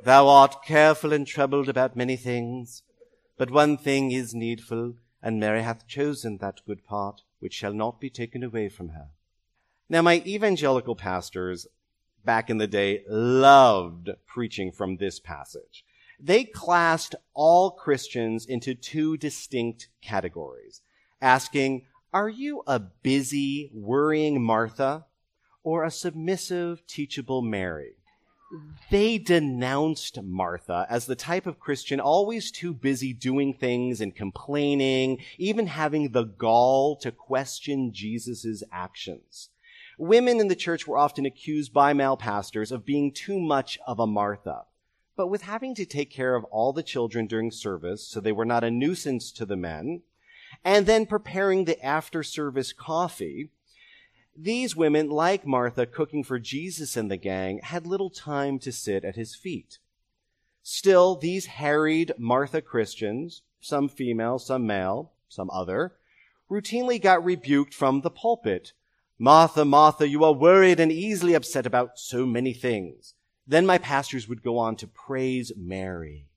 thou 0.03 0.27
art 0.27 0.63
careful 0.65 1.13
and 1.13 1.25
troubled 1.25 1.69
about 1.69 1.95
many 1.95 2.15
things, 2.15 2.83
but 3.37 3.51
one 3.51 3.77
thing 3.77 4.11
is 4.11 4.33
needful, 4.33 4.95
and 5.21 5.39
Mary 5.39 5.63
hath 5.63 5.87
chosen 5.87 6.37
that 6.37 6.61
good 6.65 6.85
part 6.85 7.21
which 7.39 7.53
shall 7.53 7.73
not 7.73 7.99
be 7.99 8.09
taken 8.09 8.43
away 8.43 8.69
from 8.69 8.89
her. 8.89 9.07
Now, 9.89 10.01
my 10.01 10.21
evangelical 10.25 10.95
pastors 10.95 11.67
back 12.23 12.49
in 12.49 12.57
the 12.57 12.67
day 12.67 13.03
loved 13.07 14.09
preaching 14.25 14.71
from 14.71 14.97
this 14.97 15.19
passage 15.19 15.83
they 16.23 16.45
classed 16.45 17.15
all 17.33 17.71
Christians 17.71 18.45
into 18.45 18.75
two 18.75 19.17
distinct 19.17 19.89
categories, 20.01 20.81
asking, 21.21 21.85
Are 22.13 22.29
you 22.29 22.63
a 22.65 22.79
busy, 22.79 23.69
worrying 23.73 24.41
Martha 24.41 25.05
or 25.63 25.83
a 25.83 25.91
submissive, 25.91 26.87
teachable 26.87 27.41
Mary? 27.41 27.95
They 28.89 29.17
denounced 29.17 30.21
Martha 30.21 30.85
as 30.89 31.05
the 31.05 31.15
type 31.15 31.47
of 31.47 31.59
Christian 31.59 31.99
always 31.99 32.51
too 32.51 32.73
busy 32.73 33.13
doing 33.13 33.53
things 33.53 34.01
and 34.01 34.15
complaining, 34.15 35.19
even 35.37 35.67
having 35.67 36.11
the 36.11 36.25
gall 36.25 36.95
to 36.97 37.11
question 37.11 37.91
Jesus' 37.91 38.63
actions. 38.71 39.49
Women 39.97 40.39
in 40.39 40.47
the 40.47 40.55
church 40.55 40.87
were 40.87 40.97
often 40.97 41.25
accused 41.25 41.73
by 41.73 41.93
male 41.93 42.17
pastors 42.17 42.71
of 42.71 42.85
being 42.85 43.11
too 43.11 43.39
much 43.39 43.79
of 43.87 43.99
a 43.99 44.07
Martha. 44.07 44.65
But 45.15 45.27
with 45.27 45.43
having 45.43 45.75
to 45.75 45.85
take 45.85 46.09
care 46.09 46.35
of 46.35 46.43
all 46.45 46.73
the 46.73 46.83
children 46.83 47.27
during 47.27 47.51
service 47.51 48.05
so 48.05 48.19
they 48.19 48.31
were 48.31 48.45
not 48.45 48.63
a 48.63 48.71
nuisance 48.71 49.31
to 49.33 49.45
the 49.45 49.55
men, 49.55 50.01
and 50.63 50.85
then 50.85 51.05
preparing 51.05 51.65
the 51.65 51.83
after 51.83 52.23
service 52.23 52.73
coffee, 52.73 53.49
these 54.35 54.75
women, 54.75 55.09
like 55.09 55.45
Martha 55.45 55.85
cooking 55.85 56.23
for 56.23 56.39
Jesus 56.39 56.97
and 56.97 57.09
the 57.09 57.17
gang, 57.17 57.59
had 57.63 57.85
little 57.85 58.09
time 58.09 58.59
to 58.59 58.71
sit 58.71 59.05
at 59.05 59.15
his 59.15 59.35
feet. 59.35 59.79
Still, 60.61 61.15
these 61.15 61.45
harried 61.45 62.13
Martha 62.17 62.61
Christians, 62.61 63.41
some 63.59 63.89
female, 63.89 64.39
some 64.39 64.65
male, 64.65 65.11
some 65.29 65.49
other, 65.51 65.93
routinely 66.49 67.01
got 67.01 67.23
rebuked 67.23 67.73
from 67.73 68.01
the 68.01 68.09
pulpit. 68.09 68.73
Martha, 69.19 69.65
Martha, 69.65 70.07
you 70.07 70.23
are 70.23 70.33
worried 70.33 70.79
and 70.79 70.91
easily 70.91 71.33
upset 71.33 71.65
about 71.65 71.99
so 71.99 72.25
many 72.25 72.53
things. 72.53 73.13
Then 73.45 73.65
my 73.65 73.77
pastors 73.77 74.27
would 74.27 74.43
go 74.43 74.57
on 74.57 74.75
to 74.77 74.87
praise 74.87 75.51
Mary 75.55 76.27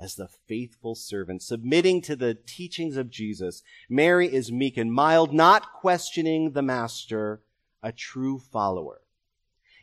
as 0.00 0.14
the 0.14 0.28
faithful 0.48 0.94
servant, 0.94 1.42
submitting 1.42 2.00
to 2.00 2.16
the 2.16 2.34
teachings 2.34 2.96
of 2.96 3.10
Jesus. 3.10 3.62
Mary 3.88 4.32
is 4.32 4.50
meek 4.50 4.78
and 4.78 4.92
mild, 4.92 5.34
not 5.34 5.74
questioning 5.74 6.52
the 6.52 6.62
master, 6.62 7.42
a 7.82 7.92
true 7.92 8.38
follower. 8.38 9.02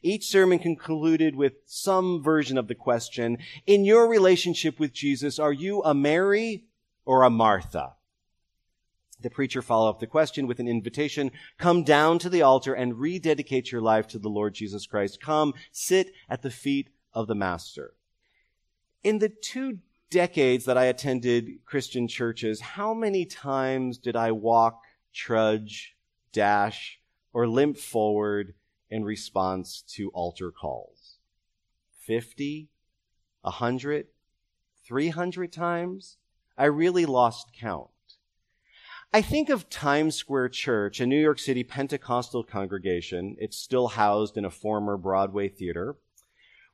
Each 0.02 0.26
sermon 0.26 0.60
concluded 0.60 1.36
with 1.36 1.54
some 1.66 2.24
version 2.24 2.58
of 2.58 2.68
the 2.68 2.76
question, 2.76 3.38
in 3.68 3.86
your 3.86 4.08
relationship 4.08 4.80
with 4.80 4.92
Jesus, 4.92 5.38
are 5.38 5.54
you 5.54 5.84
a 5.84 5.94
Mary 5.94 6.66
or 7.06 7.24
a 7.24 7.30
Martha? 7.30 7.94
The 9.20 9.30
preacher 9.30 9.62
followed 9.62 9.90
up 9.90 10.00
the 10.00 10.08
question 10.08 10.46
with 10.48 10.60
an 10.60 10.68
invitation. 10.68 11.32
Come 11.58 11.84
down 11.84 12.20
to 12.20 12.30
the 12.30 12.44
altar 12.44 12.74
and 12.74 13.00
rededicate 13.00 13.72
your 13.72 13.82
life 13.82 14.08
to 14.10 14.20
the 14.20 14.30
Lord 14.30 14.54
Jesus 14.54 14.86
Christ. 14.86 15.20
Come 15.20 15.54
sit 15.72 16.12
at 16.30 16.44
the 16.44 16.52
feet 16.52 16.90
of 17.14 17.28
the 17.28 17.36
Master. 17.36 17.94
In 19.04 19.18
the 19.20 19.30
two 19.30 19.80
decades 20.10 20.66
that 20.66 20.78
I 20.78 20.86
attended 20.86 21.66
Christian 21.66 22.08
churches, 22.08 22.62
how 22.62 22.94
many 22.94 23.26
times 23.26 23.98
did 23.98 24.16
I 24.16 24.32
walk, 24.32 24.82
trudge, 25.14 25.96
dash, 26.32 27.00
or 27.34 27.48
limp 27.48 27.78
forward 27.78 28.54
in 28.90 29.04
response 29.04 29.84
to 29.96 30.10
altar 30.10 30.52
calls? 30.52 31.18
50? 32.06 32.70
100? 33.42 34.08
300 34.86 35.52
times? 35.52 36.18
I 36.58 36.66
really 36.66 37.06
lost 37.06 37.52
count. 37.54 37.90
I 39.14 39.22
think 39.22 39.50
of 39.50 39.70
Times 39.70 40.16
Square 40.16 40.50
Church, 40.50 41.00
a 41.00 41.06
New 41.06 41.20
York 41.20 41.40
City 41.40 41.64
Pentecostal 41.64 42.44
congregation. 42.44 43.38
It's 43.40 43.58
still 43.58 43.88
housed 43.88 44.38
in 44.38 44.44
a 44.44 44.50
former 44.50 44.98
Broadway 44.98 45.48
theater 45.48 45.96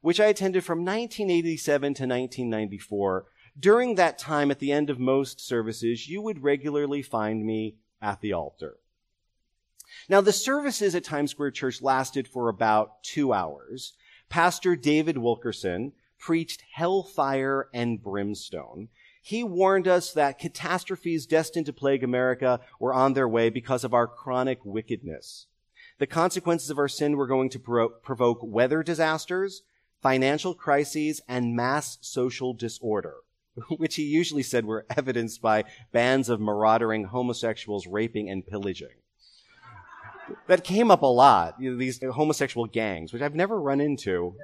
which 0.04 0.20
I 0.20 0.26
attended 0.26 0.66
from 0.66 0.80
1987 0.80 1.82
to 1.82 2.04
1994. 2.04 3.26
During 3.58 3.96
that 3.96 4.20
time, 4.20 4.52
at 4.52 4.60
the 4.60 4.74
end 4.74 4.90
of 4.90 5.00
most 5.00 5.40
services, 5.40 6.10
you 6.10 6.22
would 6.22 6.44
regularly 6.44 7.02
find 7.02 7.46
me 7.46 7.78
at 8.02 8.20
the 8.20 8.34
altar. 8.34 8.76
Now, 10.10 10.20
the 10.20 10.34
services 10.34 10.94
at 10.94 11.06
Times 11.06 11.32
Square 11.32 11.52
Church 11.52 11.82
lasted 11.82 12.28
for 12.28 12.50
about 12.50 13.02
two 13.02 13.32
hours. 13.32 13.94
Pastor 14.28 14.76
David 14.76 15.18
Wilkerson 15.18 15.94
preached 16.20 16.64
hellfire 16.74 17.70
and 17.74 18.04
brimstone. 18.04 18.90
He 19.22 19.42
warned 19.42 19.88
us 19.88 20.12
that 20.12 20.38
catastrophes 20.38 21.26
destined 21.26 21.68
to 21.68 21.74
plague 21.74 22.04
America 22.04 22.60
were 22.78 22.94
on 22.94 23.14
their 23.14 23.30
way 23.30 23.50
because 23.50 23.86
of 23.86 23.94
our 23.94 24.08
chronic 24.08 24.66
wickedness. 24.66 25.48
The 26.00 26.08
consequences 26.08 26.70
of 26.70 26.78
our 26.78 26.90
sin 26.90 27.16
were 27.16 27.28
going 27.28 27.50
to 27.52 27.90
provoke 28.04 28.40
weather 28.42 28.84
disasters, 28.84 29.62
financial 30.04 30.54
crises, 30.54 31.22
and 31.28 31.56
mass 31.56 31.98
social 32.02 32.54
disorder, 32.54 33.16
which 33.78 33.96
he 33.96 34.04
usually 34.04 34.44
said 34.44 34.66
were 34.66 34.86
evidenced 34.98 35.42
by 35.42 35.64
bands 35.92 36.30
of 36.30 36.40
marauding 36.40 37.06
homosexuals 37.06 37.88
raping 37.88 38.30
and 38.30 38.46
pillaging. 38.46 38.90
That 40.48 40.64
came 40.64 40.92
up 40.92 41.02
a 41.02 41.08
lot, 41.08 41.56
you 41.60 41.72
know, 41.72 41.78
these 41.78 42.00
homosexual 42.04 42.68
gangs, 42.68 43.12
which 43.12 43.22
I've 43.22 43.36
never 43.36 43.60
run 43.60 43.82
into. 43.82 44.36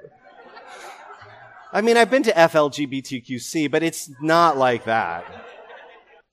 I 1.72 1.82
mean, 1.82 1.96
I've 1.96 2.10
been 2.10 2.24
to 2.24 2.32
FLGBTQC, 2.32 3.70
but 3.70 3.82
it's 3.82 4.10
not 4.20 4.56
like 4.56 4.84
that. 4.84 5.24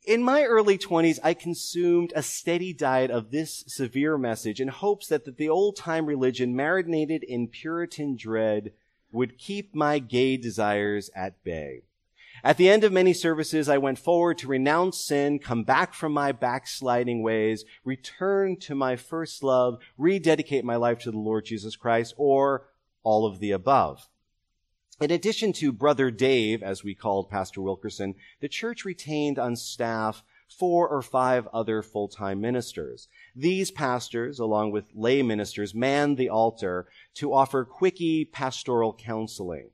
In 0.06 0.24
my 0.24 0.44
early 0.44 0.78
20s, 0.78 1.20
I 1.22 1.34
consumed 1.34 2.14
a 2.16 2.24
steady 2.24 2.74
diet 2.74 3.12
of 3.12 3.30
this 3.30 3.66
severe 3.68 4.18
message 4.18 4.60
in 4.62 4.70
hopes 4.70 5.08
that, 5.08 5.38
the 5.38 5.50
old 5.50 5.76
time 5.76 6.06
religion 6.06 6.56
marinated 6.56 7.24
in 7.24 7.50
Puritan 7.50 8.16
dread 8.16 8.72
would 9.18 9.38
keep 9.38 9.76
my 9.76 10.00
gay 10.00 10.38
desires 10.38 11.10
at 11.16 11.44
bay. 11.44 11.84
At 12.44 12.58
the 12.58 12.70
end 12.70 12.84
of 12.84 12.94
many 12.94 13.14
services, 13.14 13.68
I 13.68 13.80
went 13.80 13.98
forward 13.98 14.38
to 14.38 14.48
renounce 14.48 15.04
sin, 15.04 15.40
come 15.40 15.64
back 15.64 15.94
from 15.94 16.14
my 16.14 16.32
backsliding 16.32 17.24
ways, 17.24 17.66
return 17.84 18.58
to 18.62 18.76
my 18.76 18.96
first 18.96 19.44
love, 19.44 19.80
rededicate 19.98 20.64
my 20.64 20.76
life 20.76 21.00
to 21.00 21.12
the 21.12 21.18
Lord 21.18 21.46
Jesus 21.46 21.76
Christ, 21.76 22.14
or 22.16 22.70
all 23.04 23.26
of 23.26 23.40
the 23.40 23.52
above. 23.52 24.08
In 25.00 25.12
addition 25.12 25.54
to 25.54 25.72
Brother 25.72 26.10
Dave, 26.12 26.64
as 26.64 26.84
we 26.84 26.96
called 26.96 27.30
Pastor 27.30 27.62
Wilkerson, 27.62 28.16
the 28.40 28.48
church 28.48 28.86
retained 28.86 29.38
on 29.38 29.56
staff 29.56 30.24
four 30.48 30.88
or 30.88 31.02
five 31.02 31.48
other 31.54 31.82
full-time 31.82 32.42
ministers. 32.42 33.08
These 33.36 33.72
pastors, 33.72 34.40
along 34.40 34.72
with 34.72 34.92
lay 34.94 35.22
ministers, 35.22 35.76
manned 35.76 36.18
the 36.18 36.30
altar 36.30 36.88
to 37.16 37.34
offer 37.34 37.66
quickie 37.66 38.26
pastoral 38.26 38.94
counseling. 38.94 39.70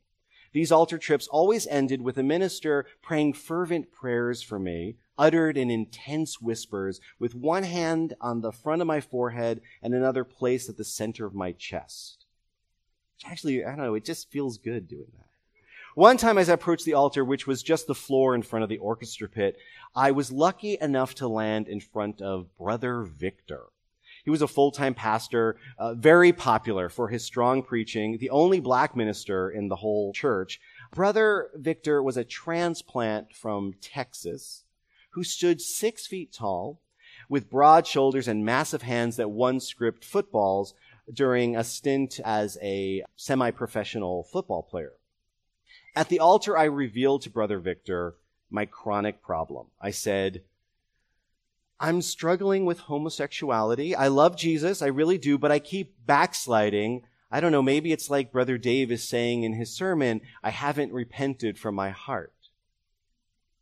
These 0.52 0.72
altar 0.72 0.98
trips 0.98 1.28
always 1.28 1.66
ended 1.68 2.02
with 2.02 2.18
a 2.18 2.24
minister 2.24 2.86
praying 3.02 3.34
fervent 3.34 3.92
prayers 3.92 4.44
for 4.44 4.60
me, 4.60 4.98
uttered 5.18 5.58
in 5.58 5.72
intense 5.72 6.40
whispers, 6.40 7.00
with 7.18 7.34
one 7.34 7.64
hand 7.64 8.14
on 8.22 8.42
the 8.42 8.52
front 8.52 8.82
of 8.82 8.88
my 8.88 9.02
forehead 9.02 9.62
and 9.82 9.94
another 9.94 10.24
placed 10.24 10.70
at 10.70 10.78
the 10.78 10.84
center 10.84 11.26
of 11.26 11.34
my 11.34 11.54
chest. 11.54 12.26
Actually, 13.26 13.64
I 13.64 13.70
don't 13.70 13.78
know, 13.78 13.96
it 13.96 14.06
just 14.06 14.32
feels 14.32 14.58
good 14.58 14.88
doing 14.88 15.12
that. 15.18 15.26
One 15.96 16.18
time 16.18 16.40
as 16.40 16.50
I 16.50 16.54
approached 16.54 16.86
the 16.86 16.96
altar, 16.96 17.24
which 17.24 17.46
was 17.46 17.62
just 17.62 17.86
the 17.86 17.94
floor 17.94 18.34
in 18.34 18.42
front 18.42 18.64
of 18.64 18.70
the 18.70 18.80
orchestra 18.80 19.30
pit, 19.30 19.58
I 19.96 20.10
was 20.10 20.32
lucky 20.32 20.76
enough 20.82 21.14
to 21.16 21.28
land 21.28 21.68
in 21.68 21.80
front 21.80 22.20
of 22.20 22.48
Brother 22.58 23.04
Victor. 23.04 23.66
He 24.24 24.32
was 24.32 24.42
a 24.42 24.48
full-time 24.48 24.96
pastor, 24.96 25.56
uh, 25.78 25.94
very 25.94 26.34
popular 26.34 26.90
for 26.90 27.10
his 27.10 27.24
strong 27.24 27.62
preaching, 27.62 28.18
the 28.18 28.32
only 28.32 28.60
black 28.60 28.96
minister 28.96 29.52
in 29.52 29.68
the 29.68 29.76
whole 29.76 30.14
church. 30.14 30.60
Brother 30.96 31.52
Victor 31.54 32.02
was 32.02 32.18
a 32.18 32.24
transplant 32.24 33.36
from 33.36 33.76
Texas 33.80 34.64
who 35.12 35.24
stood 35.24 35.62
six 35.62 36.08
feet 36.08 36.34
tall 36.34 36.82
with 37.30 37.52
broad 37.52 37.86
shoulders 37.86 38.28
and 38.28 38.44
massive 38.44 38.82
hands 38.82 39.18
that 39.18 39.30
once 39.30 39.72
gripped 39.74 40.04
footballs 40.04 40.74
during 41.14 41.56
a 41.56 41.64
stint 41.64 42.20
as 42.26 42.58
a 42.64 43.04
semi-professional 43.16 44.24
football 44.24 44.64
player. 44.64 44.94
At 45.96 46.10
the 46.10 46.20
altar, 46.20 46.58
I 46.58 46.66
revealed 46.66 47.22
to 47.24 47.30
Brother 47.30 47.60
Victor 47.60 48.16
my 48.50 48.66
chronic 48.66 49.22
problem. 49.22 49.68
I 49.82 49.92
said, 49.92 50.44
I'm 51.80 52.02
struggling 52.02 52.66
with 52.66 52.80
homosexuality. 52.80 53.96
I 53.96 54.08
love 54.08 54.38
Jesus. 54.38 54.82
I 54.82 54.88
really 54.88 55.18
do, 55.18 55.38
but 55.38 55.52
I 55.52 55.60
keep 55.60 55.96
backsliding. 56.06 57.04
I 57.30 57.40
don't 57.40 57.52
know. 57.52 57.62
Maybe 57.62 57.92
it's 57.92 58.10
like 58.10 58.32
Brother 58.32 58.58
Dave 58.58 58.92
is 58.92 59.08
saying 59.08 59.44
in 59.44 59.54
his 59.54 59.74
sermon, 59.74 60.22
I 60.44 60.52
haven't 60.52 60.94
repented 60.94 61.58
from 61.58 61.76
my 61.76 61.90
heart. 61.90 62.34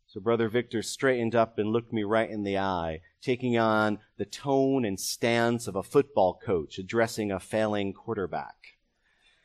So 0.06 0.20
Brother 0.20 0.50
Victor 0.50 0.82
straightened 0.82 1.34
up 1.34 1.58
and 1.58 1.72
looked 1.72 1.92
me 1.92 2.02
right 2.02 2.30
in 2.30 2.44
the 2.44 2.58
eye, 2.58 3.00
taking 3.22 3.56
on 3.56 3.98
the 4.18 4.26
tone 4.26 4.84
and 4.84 5.00
stance 5.00 5.66
of 5.66 5.74
a 5.74 5.82
football 5.82 6.38
coach 6.44 6.78
addressing 6.78 7.32
a 7.32 7.40
failing 7.40 7.94
quarterback. 7.94 8.76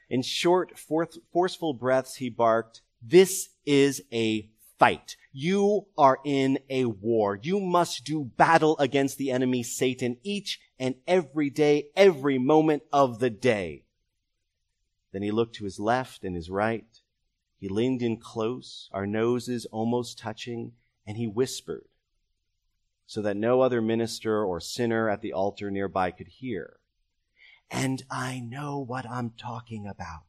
In 0.10 0.22
short, 0.22 0.78
forceful 0.78 1.74
breaths, 1.74 2.16
he 2.16 2.30
barked, 2.30 2.82
This 3.02 3.50
is 3.66 4.02
a 4.12 4.50
fight. 4.78 5.18
You 5.32 5.88
are 5.98 6.20
in 6.24 6.60
a 6.70 6.86
war. 6.86 7.40
You 7.42 7.60
must 7.60 8.06
do 8.06 8.24
battle 8.24 8.78
against 8.80 9.18
the 9.18 9.32
enemy, 9.32 9.64
Satan, 9.64 10.18
each 10.24 10.60
and 10.80 10.96
every 11.08 11.50
day, 11.50 11.90
every 11.96 12.38
moment 12.38 12.84
of 12.94 13.20
the 13.20 13.30
day. 13.30 13.84
Then 15.12 15.24
he 15.24 15.32
looked 15.32 15.56
to 15.56 15.66
his 15.66 15.80
left 15.80 16.24
and 16.24 16.36
his 16.36 16.50
right. 16.50 16.86
He 17.60 17.68
leaned 17.68 18.02
in 18.02 18.18
close, 18.18 18.90
our 18.94 19.08
noses 19.08 19.66
almost 19.72 20.20
touching, 20.20 20.74
and 21.08 21.18
he 21.18 21.26
whispered, 21.26 21.86
so 23.08 23.22
that 23.24 23.38
no 23.38 23.62
other 23.62 23.82
minister 23.82 24.44
or 24.44 24.60
sinner 24.60 25.10
at 25.10 25.22
the 25.22 25.34
altar 25.34 25.72
nearby 25.72 26.12
could 26.12 26.28
hear. 26.28 26.80
And 27.70 28.04
I 28.10 28.40
know 28.40 28.80
what 28.80 29.06
I'm 29.10 29.32
talking 29.38 29.86
about. 29.88 30.24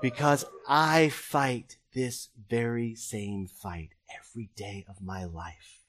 Because 0.00 0.44
I 0.68 1.08
fight 1.08 1.76
this 1.94 2.28
very 2.48 2.94
same 2.94 3.46
fight 3.46 3.90
every 4.18 4.50
day 4.56 4.84
of 4.88 5.00
my 5.00 5.24
life. 5.24 5.84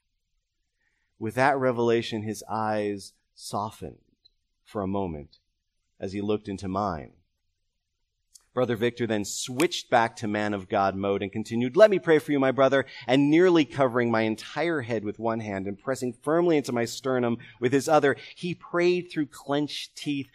With 1.18 1.36
that 1.36 1.58
revelation, 1.58 2.24
his 2.24 2.44
eyes 2.50 3.14
softened 3.34 3.98
for 4.64 4.82
a 4.82 4.88
moment 4.88 5.40
as 6.00 6.14
he 6.14 6.22
looked 6.22 6.48
into 6.48 6.68
mine. 6.68 7.14
Brother 8.54 8.76
Victor 8.76 9.08
then 9.08 9.26
switched 9.26 9.90
back 9.90 10.16
to 10.18 10.28
man 10.28 10.54
of 10.54 10.70
God 10.70 10.96
mode 10.96 11.24
and 11.24 11.32
continued, 11.32 11.76
Let 11.76 11.90
me 11.90 11.98
pray 11.98 12.20
for 12.20 12.32
you, 12.32 12.40
my 12.40 12.52
brother, 12.52 12.86
and 13.08 13.32
nearly 13.32 13.66
covering 13.66 14.12
my 14.12 14.22
entire 14.22 14.82
head 14.82 15.04
with 15.04 15.18
one 15.18 15.40
hand 15.40 15.66
and 15.66 15.80
pressing 15.80 16.14
firmly 16.22 16.58
into 16.58 16.72
my 16.72 16.86
sternum 16.86 17.40
with 17.60 17.74
his 17.74 17.90
other, 17.90 18.16
he 18.36 18.54
prayed 18.54 19.10
through 19.12 19.26
clenched 19.28 19.96
teeth, 19.96 20.28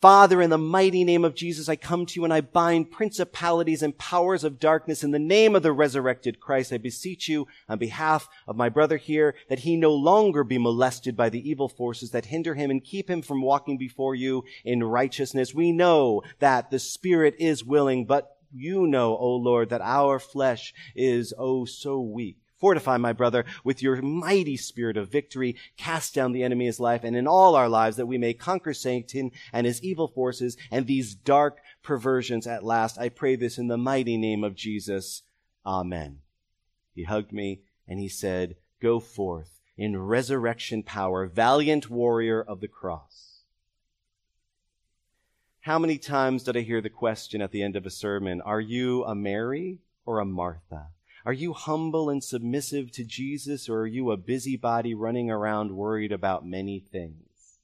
Father, 0.00 0.40
in 0.40 0.50
the 0.50 0.58
mighty 0.58 1.02
name 1.02 1.24
of 1.24 1.34
Jesus, 1.34 1.68
I 1.68 1.74
come 1.74 2.06
to 2.06 2.20
you 2.20 2.22
and 2.22 2.32
I 2.32 2.40
bind 2.40 2.92
principalities 2.92 3.82
and 3.82 3.98
powers 3.98 4.44
of 4.44 4.60
darkness 4.60 5.02
in 5.02 5.10
the 5.10 5.18
name 5.18 5.56
of 5.56 5.64
the 5.64 5.72
resurrected 5.72 6.38
Christ. 6.38 6.72
I 6.72 6.78
beseech 6.78 7.28
you 7.28 7.48
on 7.68 7.78
behalf 7.78 8.28
of 8.46 8.54
my 8.54 8.68
brother 8.68 8.96
here 8.96 9.34
that 9.48 9.60
he 9.60 9.76
no 9.76 9.92
longer 9.92 10.44
be 10.44 10.56
molested 10.56 11.16
by 11.16 11.30
the 11.30 11.50
evil 11.50 11.68
forces 11.68 12.12
that 12.12 12.26
hinder 12.26 12.54
him 12.54 12.70
and 12.70 12.84
keep 12.84 13.10
him 13.10 13.22
from 13.22 13.42
walking 13.42 13.76
before 13.76 14.14
you 14.14 14.44
in 14.64 14.84
righteousness. 14.84 15.52
We 15.52 15.72
know 15.72 16.22
that 16.38 16.70
the 16.70 16.78
spirit 16.78 17.34
is 17.40 17.64
willing, 17.64 18.04
but 18.06 18.36
you 18.52 18.86
know, 18.86 19.16
O 19.16 19.34
Lord, 19.34 19.70
that 19.70 19.80
our 19.80 20.20
flesh 20.20 20.72
is 20.94 21.34
oh 21.36 21.64
so 21.64 22.00
weak. 22.00 22.38
Fortify 22.58 22.96
my 22.96 23.12
brother 23.12 23.44
with 23.62 23.82
your 23.82 24.02
mighty 24.02 24.56
spirit 24.56 24.96
of 24.96 25.10
victory. 25.10 25.56
Cast 25.76 26.14
down 26.14 26.32
the 26.32 26.42
enemy's 26.42 26.80
life 26.80 27.04
and 27.04 27.16
in 27.16 27.26
all 27.26 27.54
our 27.54 27.68
lives 27.68 27.96
that 27.96 28.06
we 28.06 28.18
may 28.18 28.34
conquer 28.34 28.74
Satan 28.74 29.30
and 29.52 29.66
his 29.66 29.82
evil 29.82 30.08
forces 30.08 30.56
and 30.70 30.86
these 30.86 31.14
dark 31.14 31.58
perversions 31.82 32.46
at 32.46 32.64
last. 32.64 32.98
I 32.98 33.10
pray 33.10 33.36
this 33.36 33.58
in 33.58 33.68
the 33.68 33.78
mighty 33.78 34.16
name 34.16 34.42
of 34.42 34.56
Jesus. 34.56 35.22
Amen. 35.64 36.18
He 36.94 37.04
hugged 37.04 37.32
me 37.32 37.60
and 37.86 38.00
he 38.00 38.08
said, 38.08 38.56
go 38.80 38.98
forth 38.98 39.60
in 39.76 39.96
resurrection 39.96 40.82
power, 40.82 41.26
valiant 41.26 41.88
warrior 41.88 42.42
of 42.42 42.60
the 42.60 42.68
cross. 42.68 43.42
How 45.60 45.78
many 45.78 45.98
times 45.98 46.42
did 46.42 46.56
I 46.56 46.60
hear 46.60 46.80
the 46.80 46.90
question 46.90 47.40
at 47.40 47.52
the 47.52 47.62
end 47.62 47.76
of 47.76 47.86
a 47.86 47.90
sermon, 47.90 48.40
are 48.40 48.60
you 48.60 49.04
a 49.04 49.14
Mary 49.14 49.78
or 50.04 50.18
a 50.18 50.24
Martha? 50.24 50.88
Are 51.24 51.32
you 51.32 51.52
humble 51.52 52.08
and 52.10 52.22
submissive 52.22 52.90
to 52.92 53.04
Jesus, 53.04 53.68
or 53.68 53.80
are 53.80 53.86
you 53.86 54.10
a 54.10 54.16
busybody 54.16 54.94
running 54.94 55.30
around 55.30 55.76
worried 55.76 56.12
about 56.12 56.46
many 56.46 56.78
things? 56.80 57.58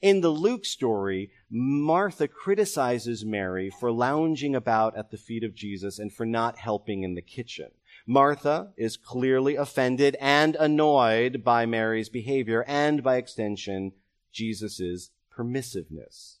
In 0.00 0.20
the 0.20 0.30
Luke 0.30 0.64
story, 0.64 1.30
Martha 1.50 2.28
criticizes 2.28 3.24
Mary 3.24 3.70
for 3.70 3.90
lounging 3.90 4.54
about 4.54 4.96
at 4.96 5.10
the 5.10 5.16
feet 5.16 5.44
of 5.44 5.54
Jesus 5.54 5.98
and 5.98 6.12
for 6.12 6.26
not 6.26 6.58
helping 6.58 7.02
in 7.02 7.14
the 7.14 7.22
kitchen. 7.22 7.70
Martha 8.06 8.72
is 8.76 8.96
clearly 8.96 9.56
offended 9.56 10.16
and 10.20 10.56
annoyed 10.56 11.42
by 11.42 11.64
Mary's 11.64 12.08
behavior 12.08 12.64
and 12.66 13.02
by 13.02 13.16
extension, 13.16 13.92
Jesus' 14.32 15.10
permissiveness. 15.34 16.38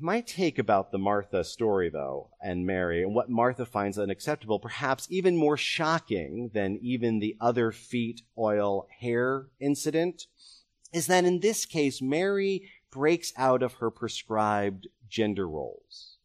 My 0.00 0.22
take 0.22 0.58
about 0.58 0.92
the 0.92 0.98
Martha 0.98 1.44
story, 1.44 1.90
though, 1.90 2.30
and 2.42 2.66
Mary, 2.66 3.02
and 3.02 3.14
what 3.14 3.28
Martha 3.28 3.66
finds 3.66 3.98
unacceptable, 3.98 4.58
perhaps 4.58 5.06
even 5.10 5.36
more 5.36 5.58
shocking 5.58 6.50
than 6.54 6.78
even 6.80 7.18
the 7.18 7.36
other 7.38 7.70
feet, 7.70 8.22
oil, 8.36 8.88
hair 9.00 9.46
incident, 9.60 10.26
is 10.92 11.06
that 11.06 11.26
in 11.26 11.40
this 11.40 11.66
case, 11.66 12.00
Mary 12.00 12.70
breaks 12.90 13.32
out 13.36 13.62
of 13.62 13.74
her 13.74 13.90
prescribed 13.90 14.88
gender 15.08 15.46
roles. 15.46 16.16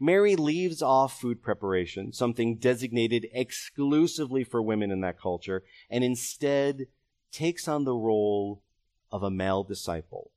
Mary 0.00 0.34
leaves 0.34 0.80
off 0.80 1.20
food 1.20 1.42
preparation, 1.42 2.12
something 2.12 2.56
designated 2.56 3.28
exclusively 3.32 4.42
for 4.42 4.60
women 4.60 4.90
in 4.90 5.00
that 5.02 5.20
culture, 5.20 5.62
and 5.90 6.02
instead 6.02 6.86
takes 7.30 7.68
on 7.68 7.84
the 7.84 7.94
role 7.94 8.62
of 9.10 9.22
a 9.22 9.30
male 9.30 9.62
disciple 9.62 10.31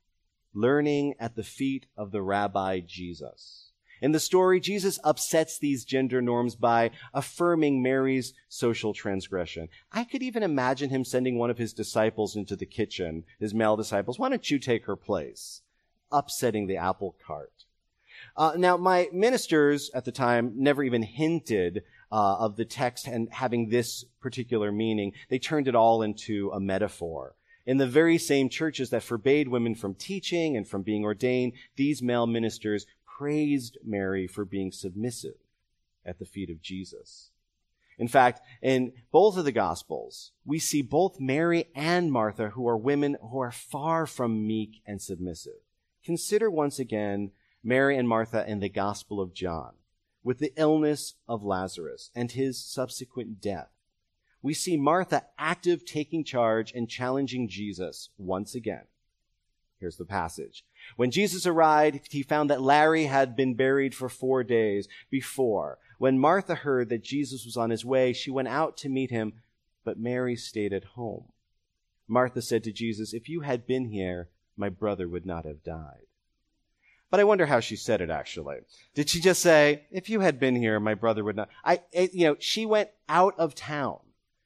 learning 0.56 1.15
at 1.20 1.36
the 1.36 1.44
feet 1.44 1.86
of 1.98 2.12
the 2.12 2.22
rabbi 2.22 2.80
Jesus. 2.80 3.72
In 4.02 4.12
the 4.12 4.20
story, 4.20 4.60
Jesus 4.60 5.00
upsets 5.04 5.58
these 5.58 5.86
gender 5.86 6.22
norms 6.22 6.56
by 6.56 6.91
affirming 7.13 7.82
Mary's 7.82 8.34
social 8.50 8.94
transgression. 8.94 9.70
I 9.91 10.04
could 10.04 10.22
even 10.22 10.44
imagine 10.44 10.89
him 10.89 11.06
sending 11.06 11.38
one 11.38 11.50
of 11.50 11.58
his 11.58 11.74
disciples 11.74 12.36
into 12.36 12.56
the 12.56 12.65
kitchen, 12.65 13.24
his 13.39 13.54
male 13.54 13.78
disciples. 13.78 14.20
Why 14.20 14.30
don't 14.30 14.50
you 14.50 14.60
take 14.60 14.86
her 14.86 14.96
place? 14.96 15.62
Upsetting 16.12 16.68
the 16.68 16.78
apple 16.78 17.15
cart. 17.26 17.65
Uh, 18.38 18.54
now, 18.58 18.76
my 18.78 19.10
ministers 19.13 19.89
at 19.94 20.06
the 20.06 20.12
time 20.12 20.54
never 20.56 20.84
even 20.84 21.04
hinted 21.04 21.84
uh, 22.12 22.38
of 22.38 22.58
the 22.58 22.65
text 22.65 23.08
and 23.08 23.30
having 23.32 23.70
this 23.70 24.06
particular 24.22 24.72
meaning. 24.72 25.13
They 25.30 25.39
turned 25.39 25.68
it 25.68 25.76
all 25.76 26.02
into 26.02 26.52
a 26.52 26.60
metaphor. 26.60 27.36
In 27.65 27.78
the 27.78 27.88
very 27.88 28.17
same 28.17 28.49
churches 28.49 28.91
that 28.91 29.04
forbade 29.04 29.47
women 29.47 29.73
from 29.73 29.95
teaching 29.95 30.56
and 30.56 30.67
from 30.67 30.84
being 30.84 31.04
ordained, 31.04 31.54
these 31.75 32.01
male 32.01 32.28
ministers 32.28 32.86
praised 33.06 33.78
Mary 33.84 34.28
for 34.28 34.45
being 34.45 34.71
submissive 34.71 35.38
at 36.06 36.19
the 36.19 36.25
feet 36.25 36.49
of 36.49 36.62
Jesus. 36.62 37.32
In 37.97 38.08
fact, 38.08 38.41
in 38.62 38.91
both 39.12 39.38
of 39.38 39.45
the 39.45 39.51
Gospels, 39.51 40.32
we 40.43 40.60
see 40.60 40.82
both 40.82 41.19
Mary 41.19 41.65
and 41.73 42.12
Martha, 42.12 42.49
who 42.49 42.67
are 42.67 42.78
women 42.78 43.17
who 43.21 43.39
are 43.39 43.51
far 43.51 44.06
from 44.06 44.45
meek 44.45 44.82
and 44.86 45.01
submissive. 45.01 45.62
Consider 46.04 46.51
once 46.51 46.78
again 46.78 47.32
Mary 47.63 47.97
and 47.97 48.08
Martha 48.08 48.47
in 48.47 48.60
the 48.60 48.69
Gospel 48.69 49.21
of 49.21 49.34
John, 49.34 49.73
with 50.23 50.39
the 50.39 50.54
illness 50.58 51.15
of 51.28 51.43
Lazarus 51.43 52.12
and 52.13 52.32
his 52.32 52.63
subsequent 52.63 53.41
death 53.41 53.69
we 54.46 54.54
see 54.54 54.78
Martha 54.78 55.24
active 55.40 55.86
taking 55.86 56.24
charge 56.24 56.72
and 56.72 56.88
challenging 56.88 57.48
Jesus 57.48 58.10
once 58.16 58.54
again. 58.54 58.84
Here's 59.80 59.98
the 59.98 60.06
passage. 60.06 60.64
When 60.98 61.10
Jesus 61.10 61.48
arrived, 61.48 62.12
he 62.12 62.22
found 62.22 62.52
that 62.52 62.62
Larry 62.62 63.06
had 63.06 63.36
been 63.36 63.56
buried 63.56 63.96
for 63.96 64.08
four 64.08 64.44
days 64.44 64.88
before. 65.10 65.80
When 65.98 66.20
Martha 66.20 66.54
heard 66.54 66.90
that 66.90 67.04
Jesus 67.04 67.44
was 67.44 67.58
on 67.58 67.72
his 67.72 67.84
way, 67.84 68.14
she 68.14 68.30
went 68.30 68.48
out 68.48 68.78
to 68.78 68.88
meet 68.88 69.10
him, 69.10 69.34
but 69.84 69.98
Mary 69.98 70.36
stayed 70.36 70.74
at 70.74 70.94
home. 70.94 71.30
Martha 72.08 72.44
said 72.44 72.64
to 72.66 72.72
Jesus, 72.72 73.16
If 73.16 73.28
you 73.28 73.42
had 73.42 73.66
been 73.66 73.86
here, 73.86 74.30
my 74.56 74.70
brother 74.70 75.10
would 75.10 75.26
not 75.26 75.46
have 75.46 75.64
died. 75.64 76.06
But 77.10 77.20
I 77.20 77.24
wonder 77.24 77.48
how 77.48 77.62
she 77.62 77.78
said 77.78 78.00
it 78.00 78.12
actually. 78.12 78.58
Did 78.94 79.10
she 79.10 79.20
just 79.20 79.42
say, 79.42 79.86
If 79.90 80.08
you 80.08 80.20
had 80.20 80.40
been 80.40 80.56
here, 80.56 80.80
my 80.80 80.94
brother 80.94 81.24
would 81.24 81.36
not? 81.36 81.50
I, 81.64 81.80
you 81.92 82.28
know, 82.28 82.36
she 82.38 82.68
went 82.68 82.92
out 83.10 83.34
of 83.40 83.56
town 83.56 84.02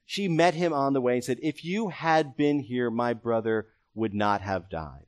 she 0.10 0.28
met 0.28 0.56
him 0.56 0.74
on 0.74 0.94
the 0.94 1.02
way 1.02 1.14
and 1.14 1.24
said, 1.24 1.38
If 1.44 1.64
you 1.64 1.90
had 1.90 2.36
been 2.36 2.62
here, 2.62 2.90
my 2.90 3.14
brother 3.14 3.68
would 3.94 4.12
not 4.12 4.42
have 4.42 4.68
died. 4.68 5.06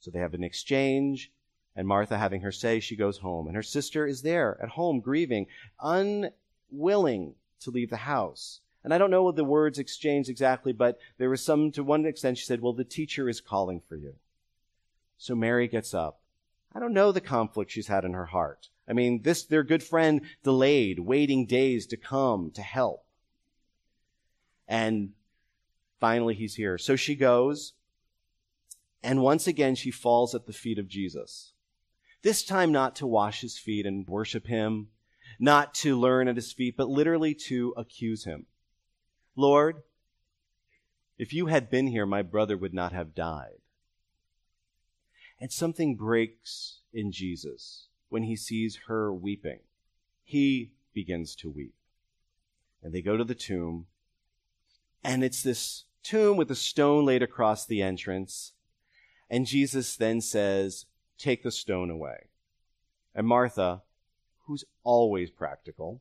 So 0.00 0.10
they 0.10 0.18
have 0.20 0.32
an 0.32 0.42
exchange, 0.42 1.30
and 1.76 1.86
Martha, 1.86 2.16
having 2.16 2.40
her 2.40 2.50
say, 2.50 2.80
she 2.80 2.96
goes 2.96 3.18
home. 3.18 3.48
And 3.48 3.54
her 3.54 3.62
sister 3.62 4.06
is 4.06 4.22
there 4.22 4.58
at 4.62 4.70
home, 4.70 5.00
grieving, 5.00 5.48
unwilling 5.78 7.34
to 7.60 7.70
leave 7.70 7.90
the 7.90 7.98
house. 7.98 8.60
And 8.82 8.94
I 8.94 8.98
don't 8.98 9.10
know 9.10 9.30
the 9.30 9.44
words 9.44 9.78
exchanged 9.78 10.30
exactly, 10.30 10.72
but 10.72 10.98
there 11.18 11.28
was 11.28 11.44
some, 11.44 11.70
to 11.72 11.84
one 11.84 12.06
extent, 12.06 12.38
she 12.38 12.46
said, 12.46 12.62
Well, 12.62 12.72
the 12.72 12.82
teacher 12.82 13.28
is 13.28 13.42
calling 13.42 13.82
for 13.86 13.96
you. 13.96 14.14
So 15.18 15.34
Mary 15.34 15.68
gets 15.68 15.92
up. 15.92 16.22
I 16.74 16.80
don't 16.80 16.94
know 16.94 17.12
the 17.12 17.20
conflict 17.20 17.72
she's 17.72 17.88
had 17.88 18.06
in 18.06 18.14
her 18.14 18.26
heart. 18.26 18.70
I 18.88 18.94
mean, 18.94 19.20
this, 19.20 19.42
their 19.42 19.64
good 19.64 19.82
friend 19.82 20.22
delayed, 20.42 21.00
waiting 21.00 21.44
days 21.44 21.86
to 21.88 21.98
come 21.98 22.52
to 22.52 22.62
help. 22.62 23.03
And 24.66 25.10
finally, 26.00 26.34
he's 26.34 26.54
here. 26.54 26.78
So 26.78 26.96
she 26.96 27.14
goes, 27.14 27.74
and 29.02 29.20
once 29.20 29.46
again, 29.46 29.74
she 29.74 29.90
falls 29.90 30.34
at 30.34 30.46
the 30.46 30.52
feet 30.52 30.78
of 30.78 30.88
Jesus. 30.88 31.52
This 32.22 32.42
time, 32.42 32.72
not 32.72 32.96
to 32.96 33.06
wash 33.06 33.42
his 33.42 33.58
feet 33.58 33.84
and 33.84 34.08
worship 34.08 34.46
him, 34.46 34.88
not 35.38 35.74
to 35.74 35.98
learn 35.98 36.26
at 36.26 36.36
his 36.36 36.52
feet, 36.52 36.76
but 36.76 36.88
literally 36.88 37.34
to 37.34 37.74
accuse 37.76 38.24
him. 38.24 38.46
Lord, 39.36 39.82
if 41.18 41.32
you 41.32 41.46
had 41.46 41.70
been 41.70 41.88
here, 41.88 42.06
my 42.06 42.22
brother 42.22 42.56
would 42.56 42.72
not 42.72 42.92
have 42.92 43.14
died. 43.14 43.58
And 45.40 45.52
something 45.52 45.96
breaks 45.96 46.78
in 46.92 47.12
Jesus 47.12 47.88
when 48.08 48.22
he 48.22 48.36
sees 48.36 48.80
her 48.86 49.12
weeping. 49.12 49.60
He 50.22 50.72
begins 50.94 51.34
to 51.36 51.50
weep. 51.50 51.74
And 52.82 52.94
they 52.94 53.02
go 53.02 53.16
to 53.16 53.24
the 53.24 53.34
tomb, 53.34 53.86
and 55.04 55.22
it's 55.22 55.42
this 55.42 55.84
tomb 56.02 56.36
with 56.36 56.50
a 56.50 56.56
stone 56.56 57.04
laid 57.04 57.22
across 57.22 57.66
the 57.66 57.82
entrance. 57.82 58.52
And 59.30 59.46
Jesus 59.46 59.96
then 59.96 60.20
says, 60.20 60.86
Take 61.18 61.42
the 61.42 61.52
stone 61.52 61.90
away. 61.90 62.28
And 63.14 63.26
Martha, 63.26 63.82
who's 64.46 64.64
always 64.82 65.30
practical, 65.30 66.00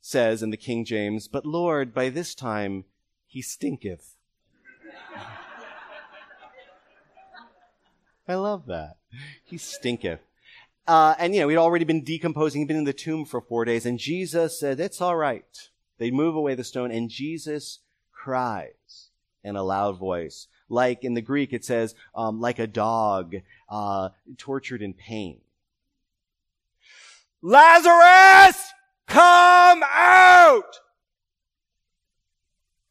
says 0.00 0.42
in 0.42 0.50
the 0.50 0.56
King 0.56 0.84
James, 0.84 1.28
But 1.28 1.46
Lord, 1.46 1.94
by 1.94 2.08
this 2.08 2.34
time 2.34 2.84
he 3.26 3.42
stinketh. 3.42 4.16
I 8.28 8.34
love 8.34 8.66
that. 8.66 8.96
He 9.44 9.58
stinketh. 9.58 10.20
Uh, 10.86 11.14
and, 11.18 11.34
you 11.34 11.40
know, 11.40 11.48
he'd 11.48 11.56
already 11.56 11.84
been 11.84 12.02
decomposing. 12.02 12.60
He'd 12.60 12.68
been 12.68 12.76
in 12.76 12.84
the 12.84 12.92
tomb 12.92 13.24
for 13.24 13.40
four 13.40 13.64
days. 13.64 13.86
And 13.86 13.98
Jesus 13.98 14.58
said, 14.58 14.80
It's 14.80 15.00
all 15.00 15.16
right. 15.16 15.70
They 15.98 16.10
move 16.10 16.34
away 16.34 16.56
the 16.56 16.64
stone, 16.64 16.90
and 16.90 17.08
Jesus 17.08 17.78
cries 18.22 19.10
in 19.42 19.56
a 19.56 19.62
loud 19.62 19.98
voice. 19.98 20.46
Like 20.68 21.04
in 21.04 21.14
the 21.14 21.20
Greek, 21.20 21.52
it 21.52 21.64
says, 21.64 21.94
um, 22.14 22.40
like 22.40 22.58
a 22.58 22.66
dog 22.66 23.34
uh, 23.68 24.10
tortured 24.38 24.80
in 24.80 24.94
pain. 24.94 25.40
Lazarus, 27.42 28.72
come 29.08 29.82
out! 29.82 30.78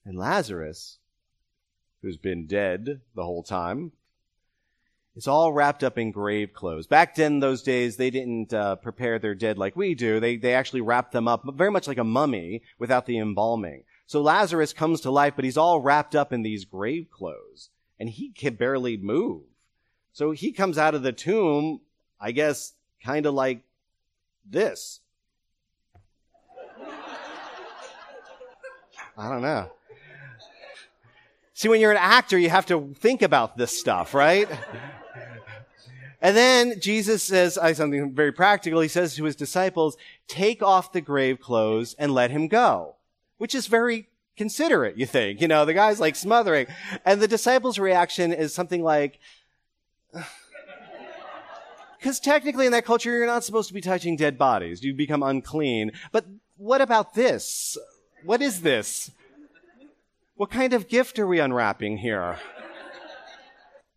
And 0.03 0.17
Lazarus, 0.17 0.97
who's 2.01 2.17
been 2.17 2.47
dead 2.47 2.99
the 3.15 3.23
whole 3.23 3.43
time, 3.43 3.93
it's 5.15 5.27
all 5.27 5.53
wrapped 5.53 5.83
up 5.83 5.97
in 5.97 6.11
grave 6.11 6.53
clothes. 6.53 6.87
Back 6.87 7.15
then, 7.15 7.39
those 7.39 7.63
days, 7.63 7.95
they 7.95 8.09
didn't 8.09 8.53
uh, 8.53 8.75
prepare 8.77 9.19
their 9.19 9.35
dead 9.35 9.57
like 9.57 9.75
we 9.75 9.95
do. 9.95 10.19
They, 10.19 10.35
they 10.35 10.53
actually 10.53 10.81
wrapped 10.81 11.11
them 11.13 11.27
up 11.27 11.43
very 11.53 11.71
much 11.71 11.87
like 11.87 11.97
a 11.97 12.03
mummy 12.03 12.63
without 12.79 13.05
the 13.05 13.17
embalming. 13.17 13.83
So 14.11 14.21
Lazarus 14.21 14.73
comes 14.73 14.99
to 15.01 15.09
life, 15.09 15.37
but 15.37 15.45
he's 15.45 15.55
all 15.55 15.79
wrapped 15.79 16.17
up 16.17 16.33
in 16.33 16.41
these 16.41 16.65
grave 16.65 17.09
clothes, 17.09 17.69
and 17.97 18.09
he 18.09 18.31
can 18.31 18.55
barely 18.55 18.97
move. 18.97 19.43
So 20.11 20.31
he 20.31 20.51
comes 20.51 20.77
out 20.77 20.95
of 20.95 21.01
the 21.01 21.13
tomb, 21.13 21.79
I 22.19 22.33
guess, 22.33 22.73
kind 23.01 23.25
of 23.25 23.33
like 23.33 23.61
this. 24.45 24.99
I 29.17 29.29
don't 29.29 29.41
know. 29.41 29.71
See, 31.53 31.69
when 31.69 31.79
you're 31.79 31.91
an 31.91 31.97
actor, 31.97 32.37
you 32.37 32.49
have 32.49 32.65
to 32.65 32.93
think 32.99 33.21
about 33.21 33.55
this 33.55 33.79
stuff, 33.79 34.13
right? 34.13 34.49
And 36.21 36.35
then 36.35 36.81
Jesus 36.81 37.23
says 37.23 37.53
something 37.53 38.13
very 38.13 38.33
practical. 38.33 38.81
He 38.81 38.89
says 38.89 39.15
to 39.15 39.23
his 39.23 39.37
disciples, 39.37 39.95
take 40.27 40.61
off 40.61 40.91
the 40.91 40.99
grave 40.99 41.39
clothes 41.39 41.95
and 41.97 42.13
let 42.13 42.29
him 42.29 42.49
go, 42.49 42.95
which 43.41 43.55
is 43.55 43.65
very 43.65 44.07
considerate, 44.37 44.99
you 44.99 45.05
think. 45.07 45.41
You 45.41 45.47
know, 45.47 45.65
the 45.65 45.73
guy's 45.73 45.99
like 45.99 46.15
smothering. 46.15 46.67
And 47.03 47.19
the 47.19 47.27
disciples' 47.27 47.79
reaction 47.79 48.31
is 48.31 48.53
something 48.53 48.83
like, 48.83 49.19
because 51.97 52.19
technically 52.19 52.67
in 52.67 52.71
that 52.73 52.85
culture, 52.85 53.09
you're 53.09 53.25
not 53.25 53.43
supposed 53.43 53.67
to 53.69 53.73
be 53.73 53.81
touching 53.81 54.15
dead 54.15 54.37
bodies. 54.37 54.83
You 54.83 54.93
become 54.93 55.23
unclean. 55.23 55.91
But 56.11 56.27
what 56.57 56.81
about 56.81 57.15
this? 57.15 57.79
What 58.23 58.43
is 58.43 58.61
this? 58.61 59.09
What 60.35 60.51
kind 60.51 60.73
of 60.73 60.87
gift 60.87 61.17
are 61.17 61.25
we 61.25 61.39
unwrapping 61.39 61.97
here? 61.97 62.37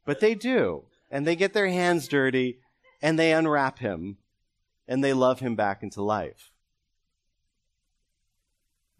But 0.06 0.20
they 0.20 0.34
do 0.34 0.84
and 1.10 1.26
they 1.26 1.36
get 1.36 1.52
their 1.52 1.68
hands 1.68 2.08
dirty 2.08 2.60
and 3.02 3.18
they 3.18 3.34
unwrap 3.34 3.80
him 3.80 4.16
and 4.88 5.04
they 5.04 5.12
love 5.12 5.40
him 5.40 5.54
back 5.54 5.82
into 5.82 6.00
life. 6.00 6.50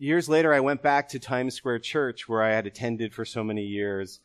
Years 0.04 0.28
later, 0.28 0.52
I 0.52 0.60
went 0.60 0.82
back 0.82 1.08
to 1.08 1.18
Times 1.18 1.54
Square 1.54 1.78
Church 1.78 2.28
where 2.28 2.42
I 2.42 2.50
had 2.50 2.66
attended 2.66 3.14
for 3.14 3.24
so 3.24 3.42
many 3.42 3.62
years. 3.62 4.20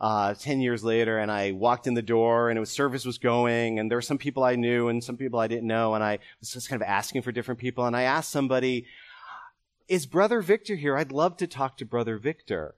Uh, 0.00 0.32
10 0.32 0.60
years 0.60 0.84
later, 0.84 1.18
and 1.18 1.28
I 1.28 1.50
walked 1.50 1.88
in 1.88 1.94
the 1.94 2.02
door 2.02 2.50
and 2.50 2.56
it 2.56 2.60
was 2.60 2.70
service 2.70 3.04
was 3.04 3.18
going 3.18 3.80
and 3.80 3.90
there 3.90 3.98
were 3.98 4.02
some 4.02 4.16
people 4.16 4.44
I 4.44 4.54
knew 4.54 4.86
and 4.86 5.02
some 5.02 5.16
people 5.16 5.40
I 5.40 5.48
didn't 5.48 5.66
know 5.66 5.94
and 5.94 6.04
I 6.04 6.20
was 6.38 6.52
just 6.52 6.68
kind 6.68 6.80
of 6.80 6.86
asking 6.86 7.22
for 7.22 7.32
different 7.32 7.58
people 7.58 7.84
and 7.84 7.96
I 7.96 8.02
asked 8.02 8.30
somebody, 8.30 8.86
is 9.88 10.06
Brother 10.06 10.40
Victor 10.40 10.76
here? 10.76 10.96
I'd 10.96 11.10
love 11.10 11.36
to 11.38 11.48
talk 11.48 11.78
to 11.78 11.84
Brother 11.84 12.16
Victor. 12.16 12.76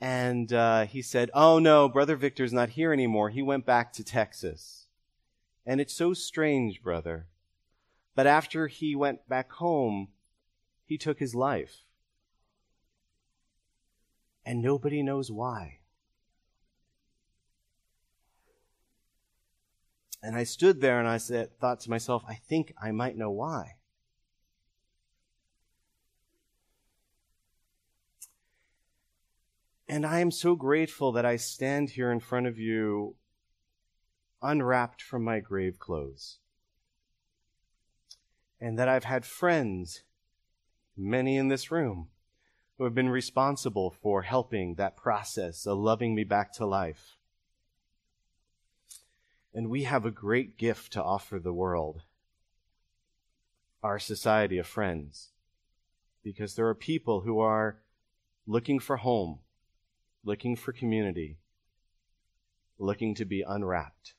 And 0.00 0.50
uh, 0.54 0.86
he 0.86 1.02
said, 1.02 1.30
Oh 1.34 1.58
no, 1.58 1.86
Brother 1.86 2.16
Victor's 2.16 2.54
not 2.54 2.70
here 2.70 2.94
anymore. 2.94 3.28
He 3.28 3.42
went 3.42 3.66
back 3.66 3.92
to 3.92 4.02
Texas. 4.02 4.86
And 5.66 5.82
it's 5.82 5.92
so 5.92 6.14
strange, 6.14 6.82
brother. 6.82 7.26
But 8.14 8.26
after 8.26 8.66
he 8.66 8.94
went 8.94 9.28
back 9.28 9.52
home, 9.52 10.08
he 10.84 10.98
took 10.98 11.18
his 11.18 11.34
life. 11.34 11.84
And 14.44 14.60
nobody 14.60 15.02
knows 15.02 15.30
why. 15.30 15.78
And 20.22 20.36
I 20.36 20.44
stood 20.44 20.80
there 20.80 20.98
and 20.98 21.08
I 21.08 21.16
said, 21.16 21.58
thought 21.58 21.80
to 21.80 21.90
myself, 21.90 22.22
I 22.28 22.34
think 22.34 22.74
I 22.80 22.92
might 22.92 23.16
know 23.16 23.30
why. 23.30 23.76
And 29.88 30.06
I 30.06 30.20
am 30.20 30.30
so 30.30 30.54
grateful 30.54 31.12
that 31.12 31.26
I 31.26 31.36
stand 31.36 31.90
here 31.90 32.12
in 32.12 32.20
front 32.20 32.46
of 32.46 32.58
you 32.58 33.16
unwrapped 34.40 35.02
from 35.02 35.24
my 35.24 35.40
grave 35.40 35.78
clothes. 35.78 36.38
And 38.62 38.78
that 38.78 38.88
I've 38.88 39.04
had 39.04 39.26
friends, 39.26 40.04
many 40.96 41.36
in 41.36 41.48
this 41.48 41.72
room, 41.72 42.08
who 42.78 42.84
have 42.84 42.94
been 42.94 43.08
responsible 43.08 43.90
for 43.90 44.22
helping 44.22 44.76
that 44.76 44.96
process 44.96 45.66
of 45.66 45.78
loving 45.78 46.14
me 46.14 46.22
back 46.22 46.52
to 46.54 46.66
life. 46.66 47.16
And 49.52 49.68
we 49.68 49.82
have 49.82 50.06
a 50.06 50.10
great 50.10 50.56
gift 50.56 50.92
to 50.92 51.02
offer 51.02 51.38
the 51.38 51.52
world, 51.52 52.02
our 53.82 53.98
society 53.98 54.58
of 54.58 54.66
friends, 54.66 55.30
because 56.22 56.54
there 56.54 56.68
are 56.68 56.74
people 56.74 57.22
who 57.22 57.40
are 57.40 57.78
looking 58.46 58.78
for 58.78 58.96
home 58.98 59.40
looking 60.24 60.54
for 60.54 60.72
community, 60.72 61.38
looking 62.78 63.14
to 63.14 63.24
be 63.24 63.42
unwrapped. 63.46 64.14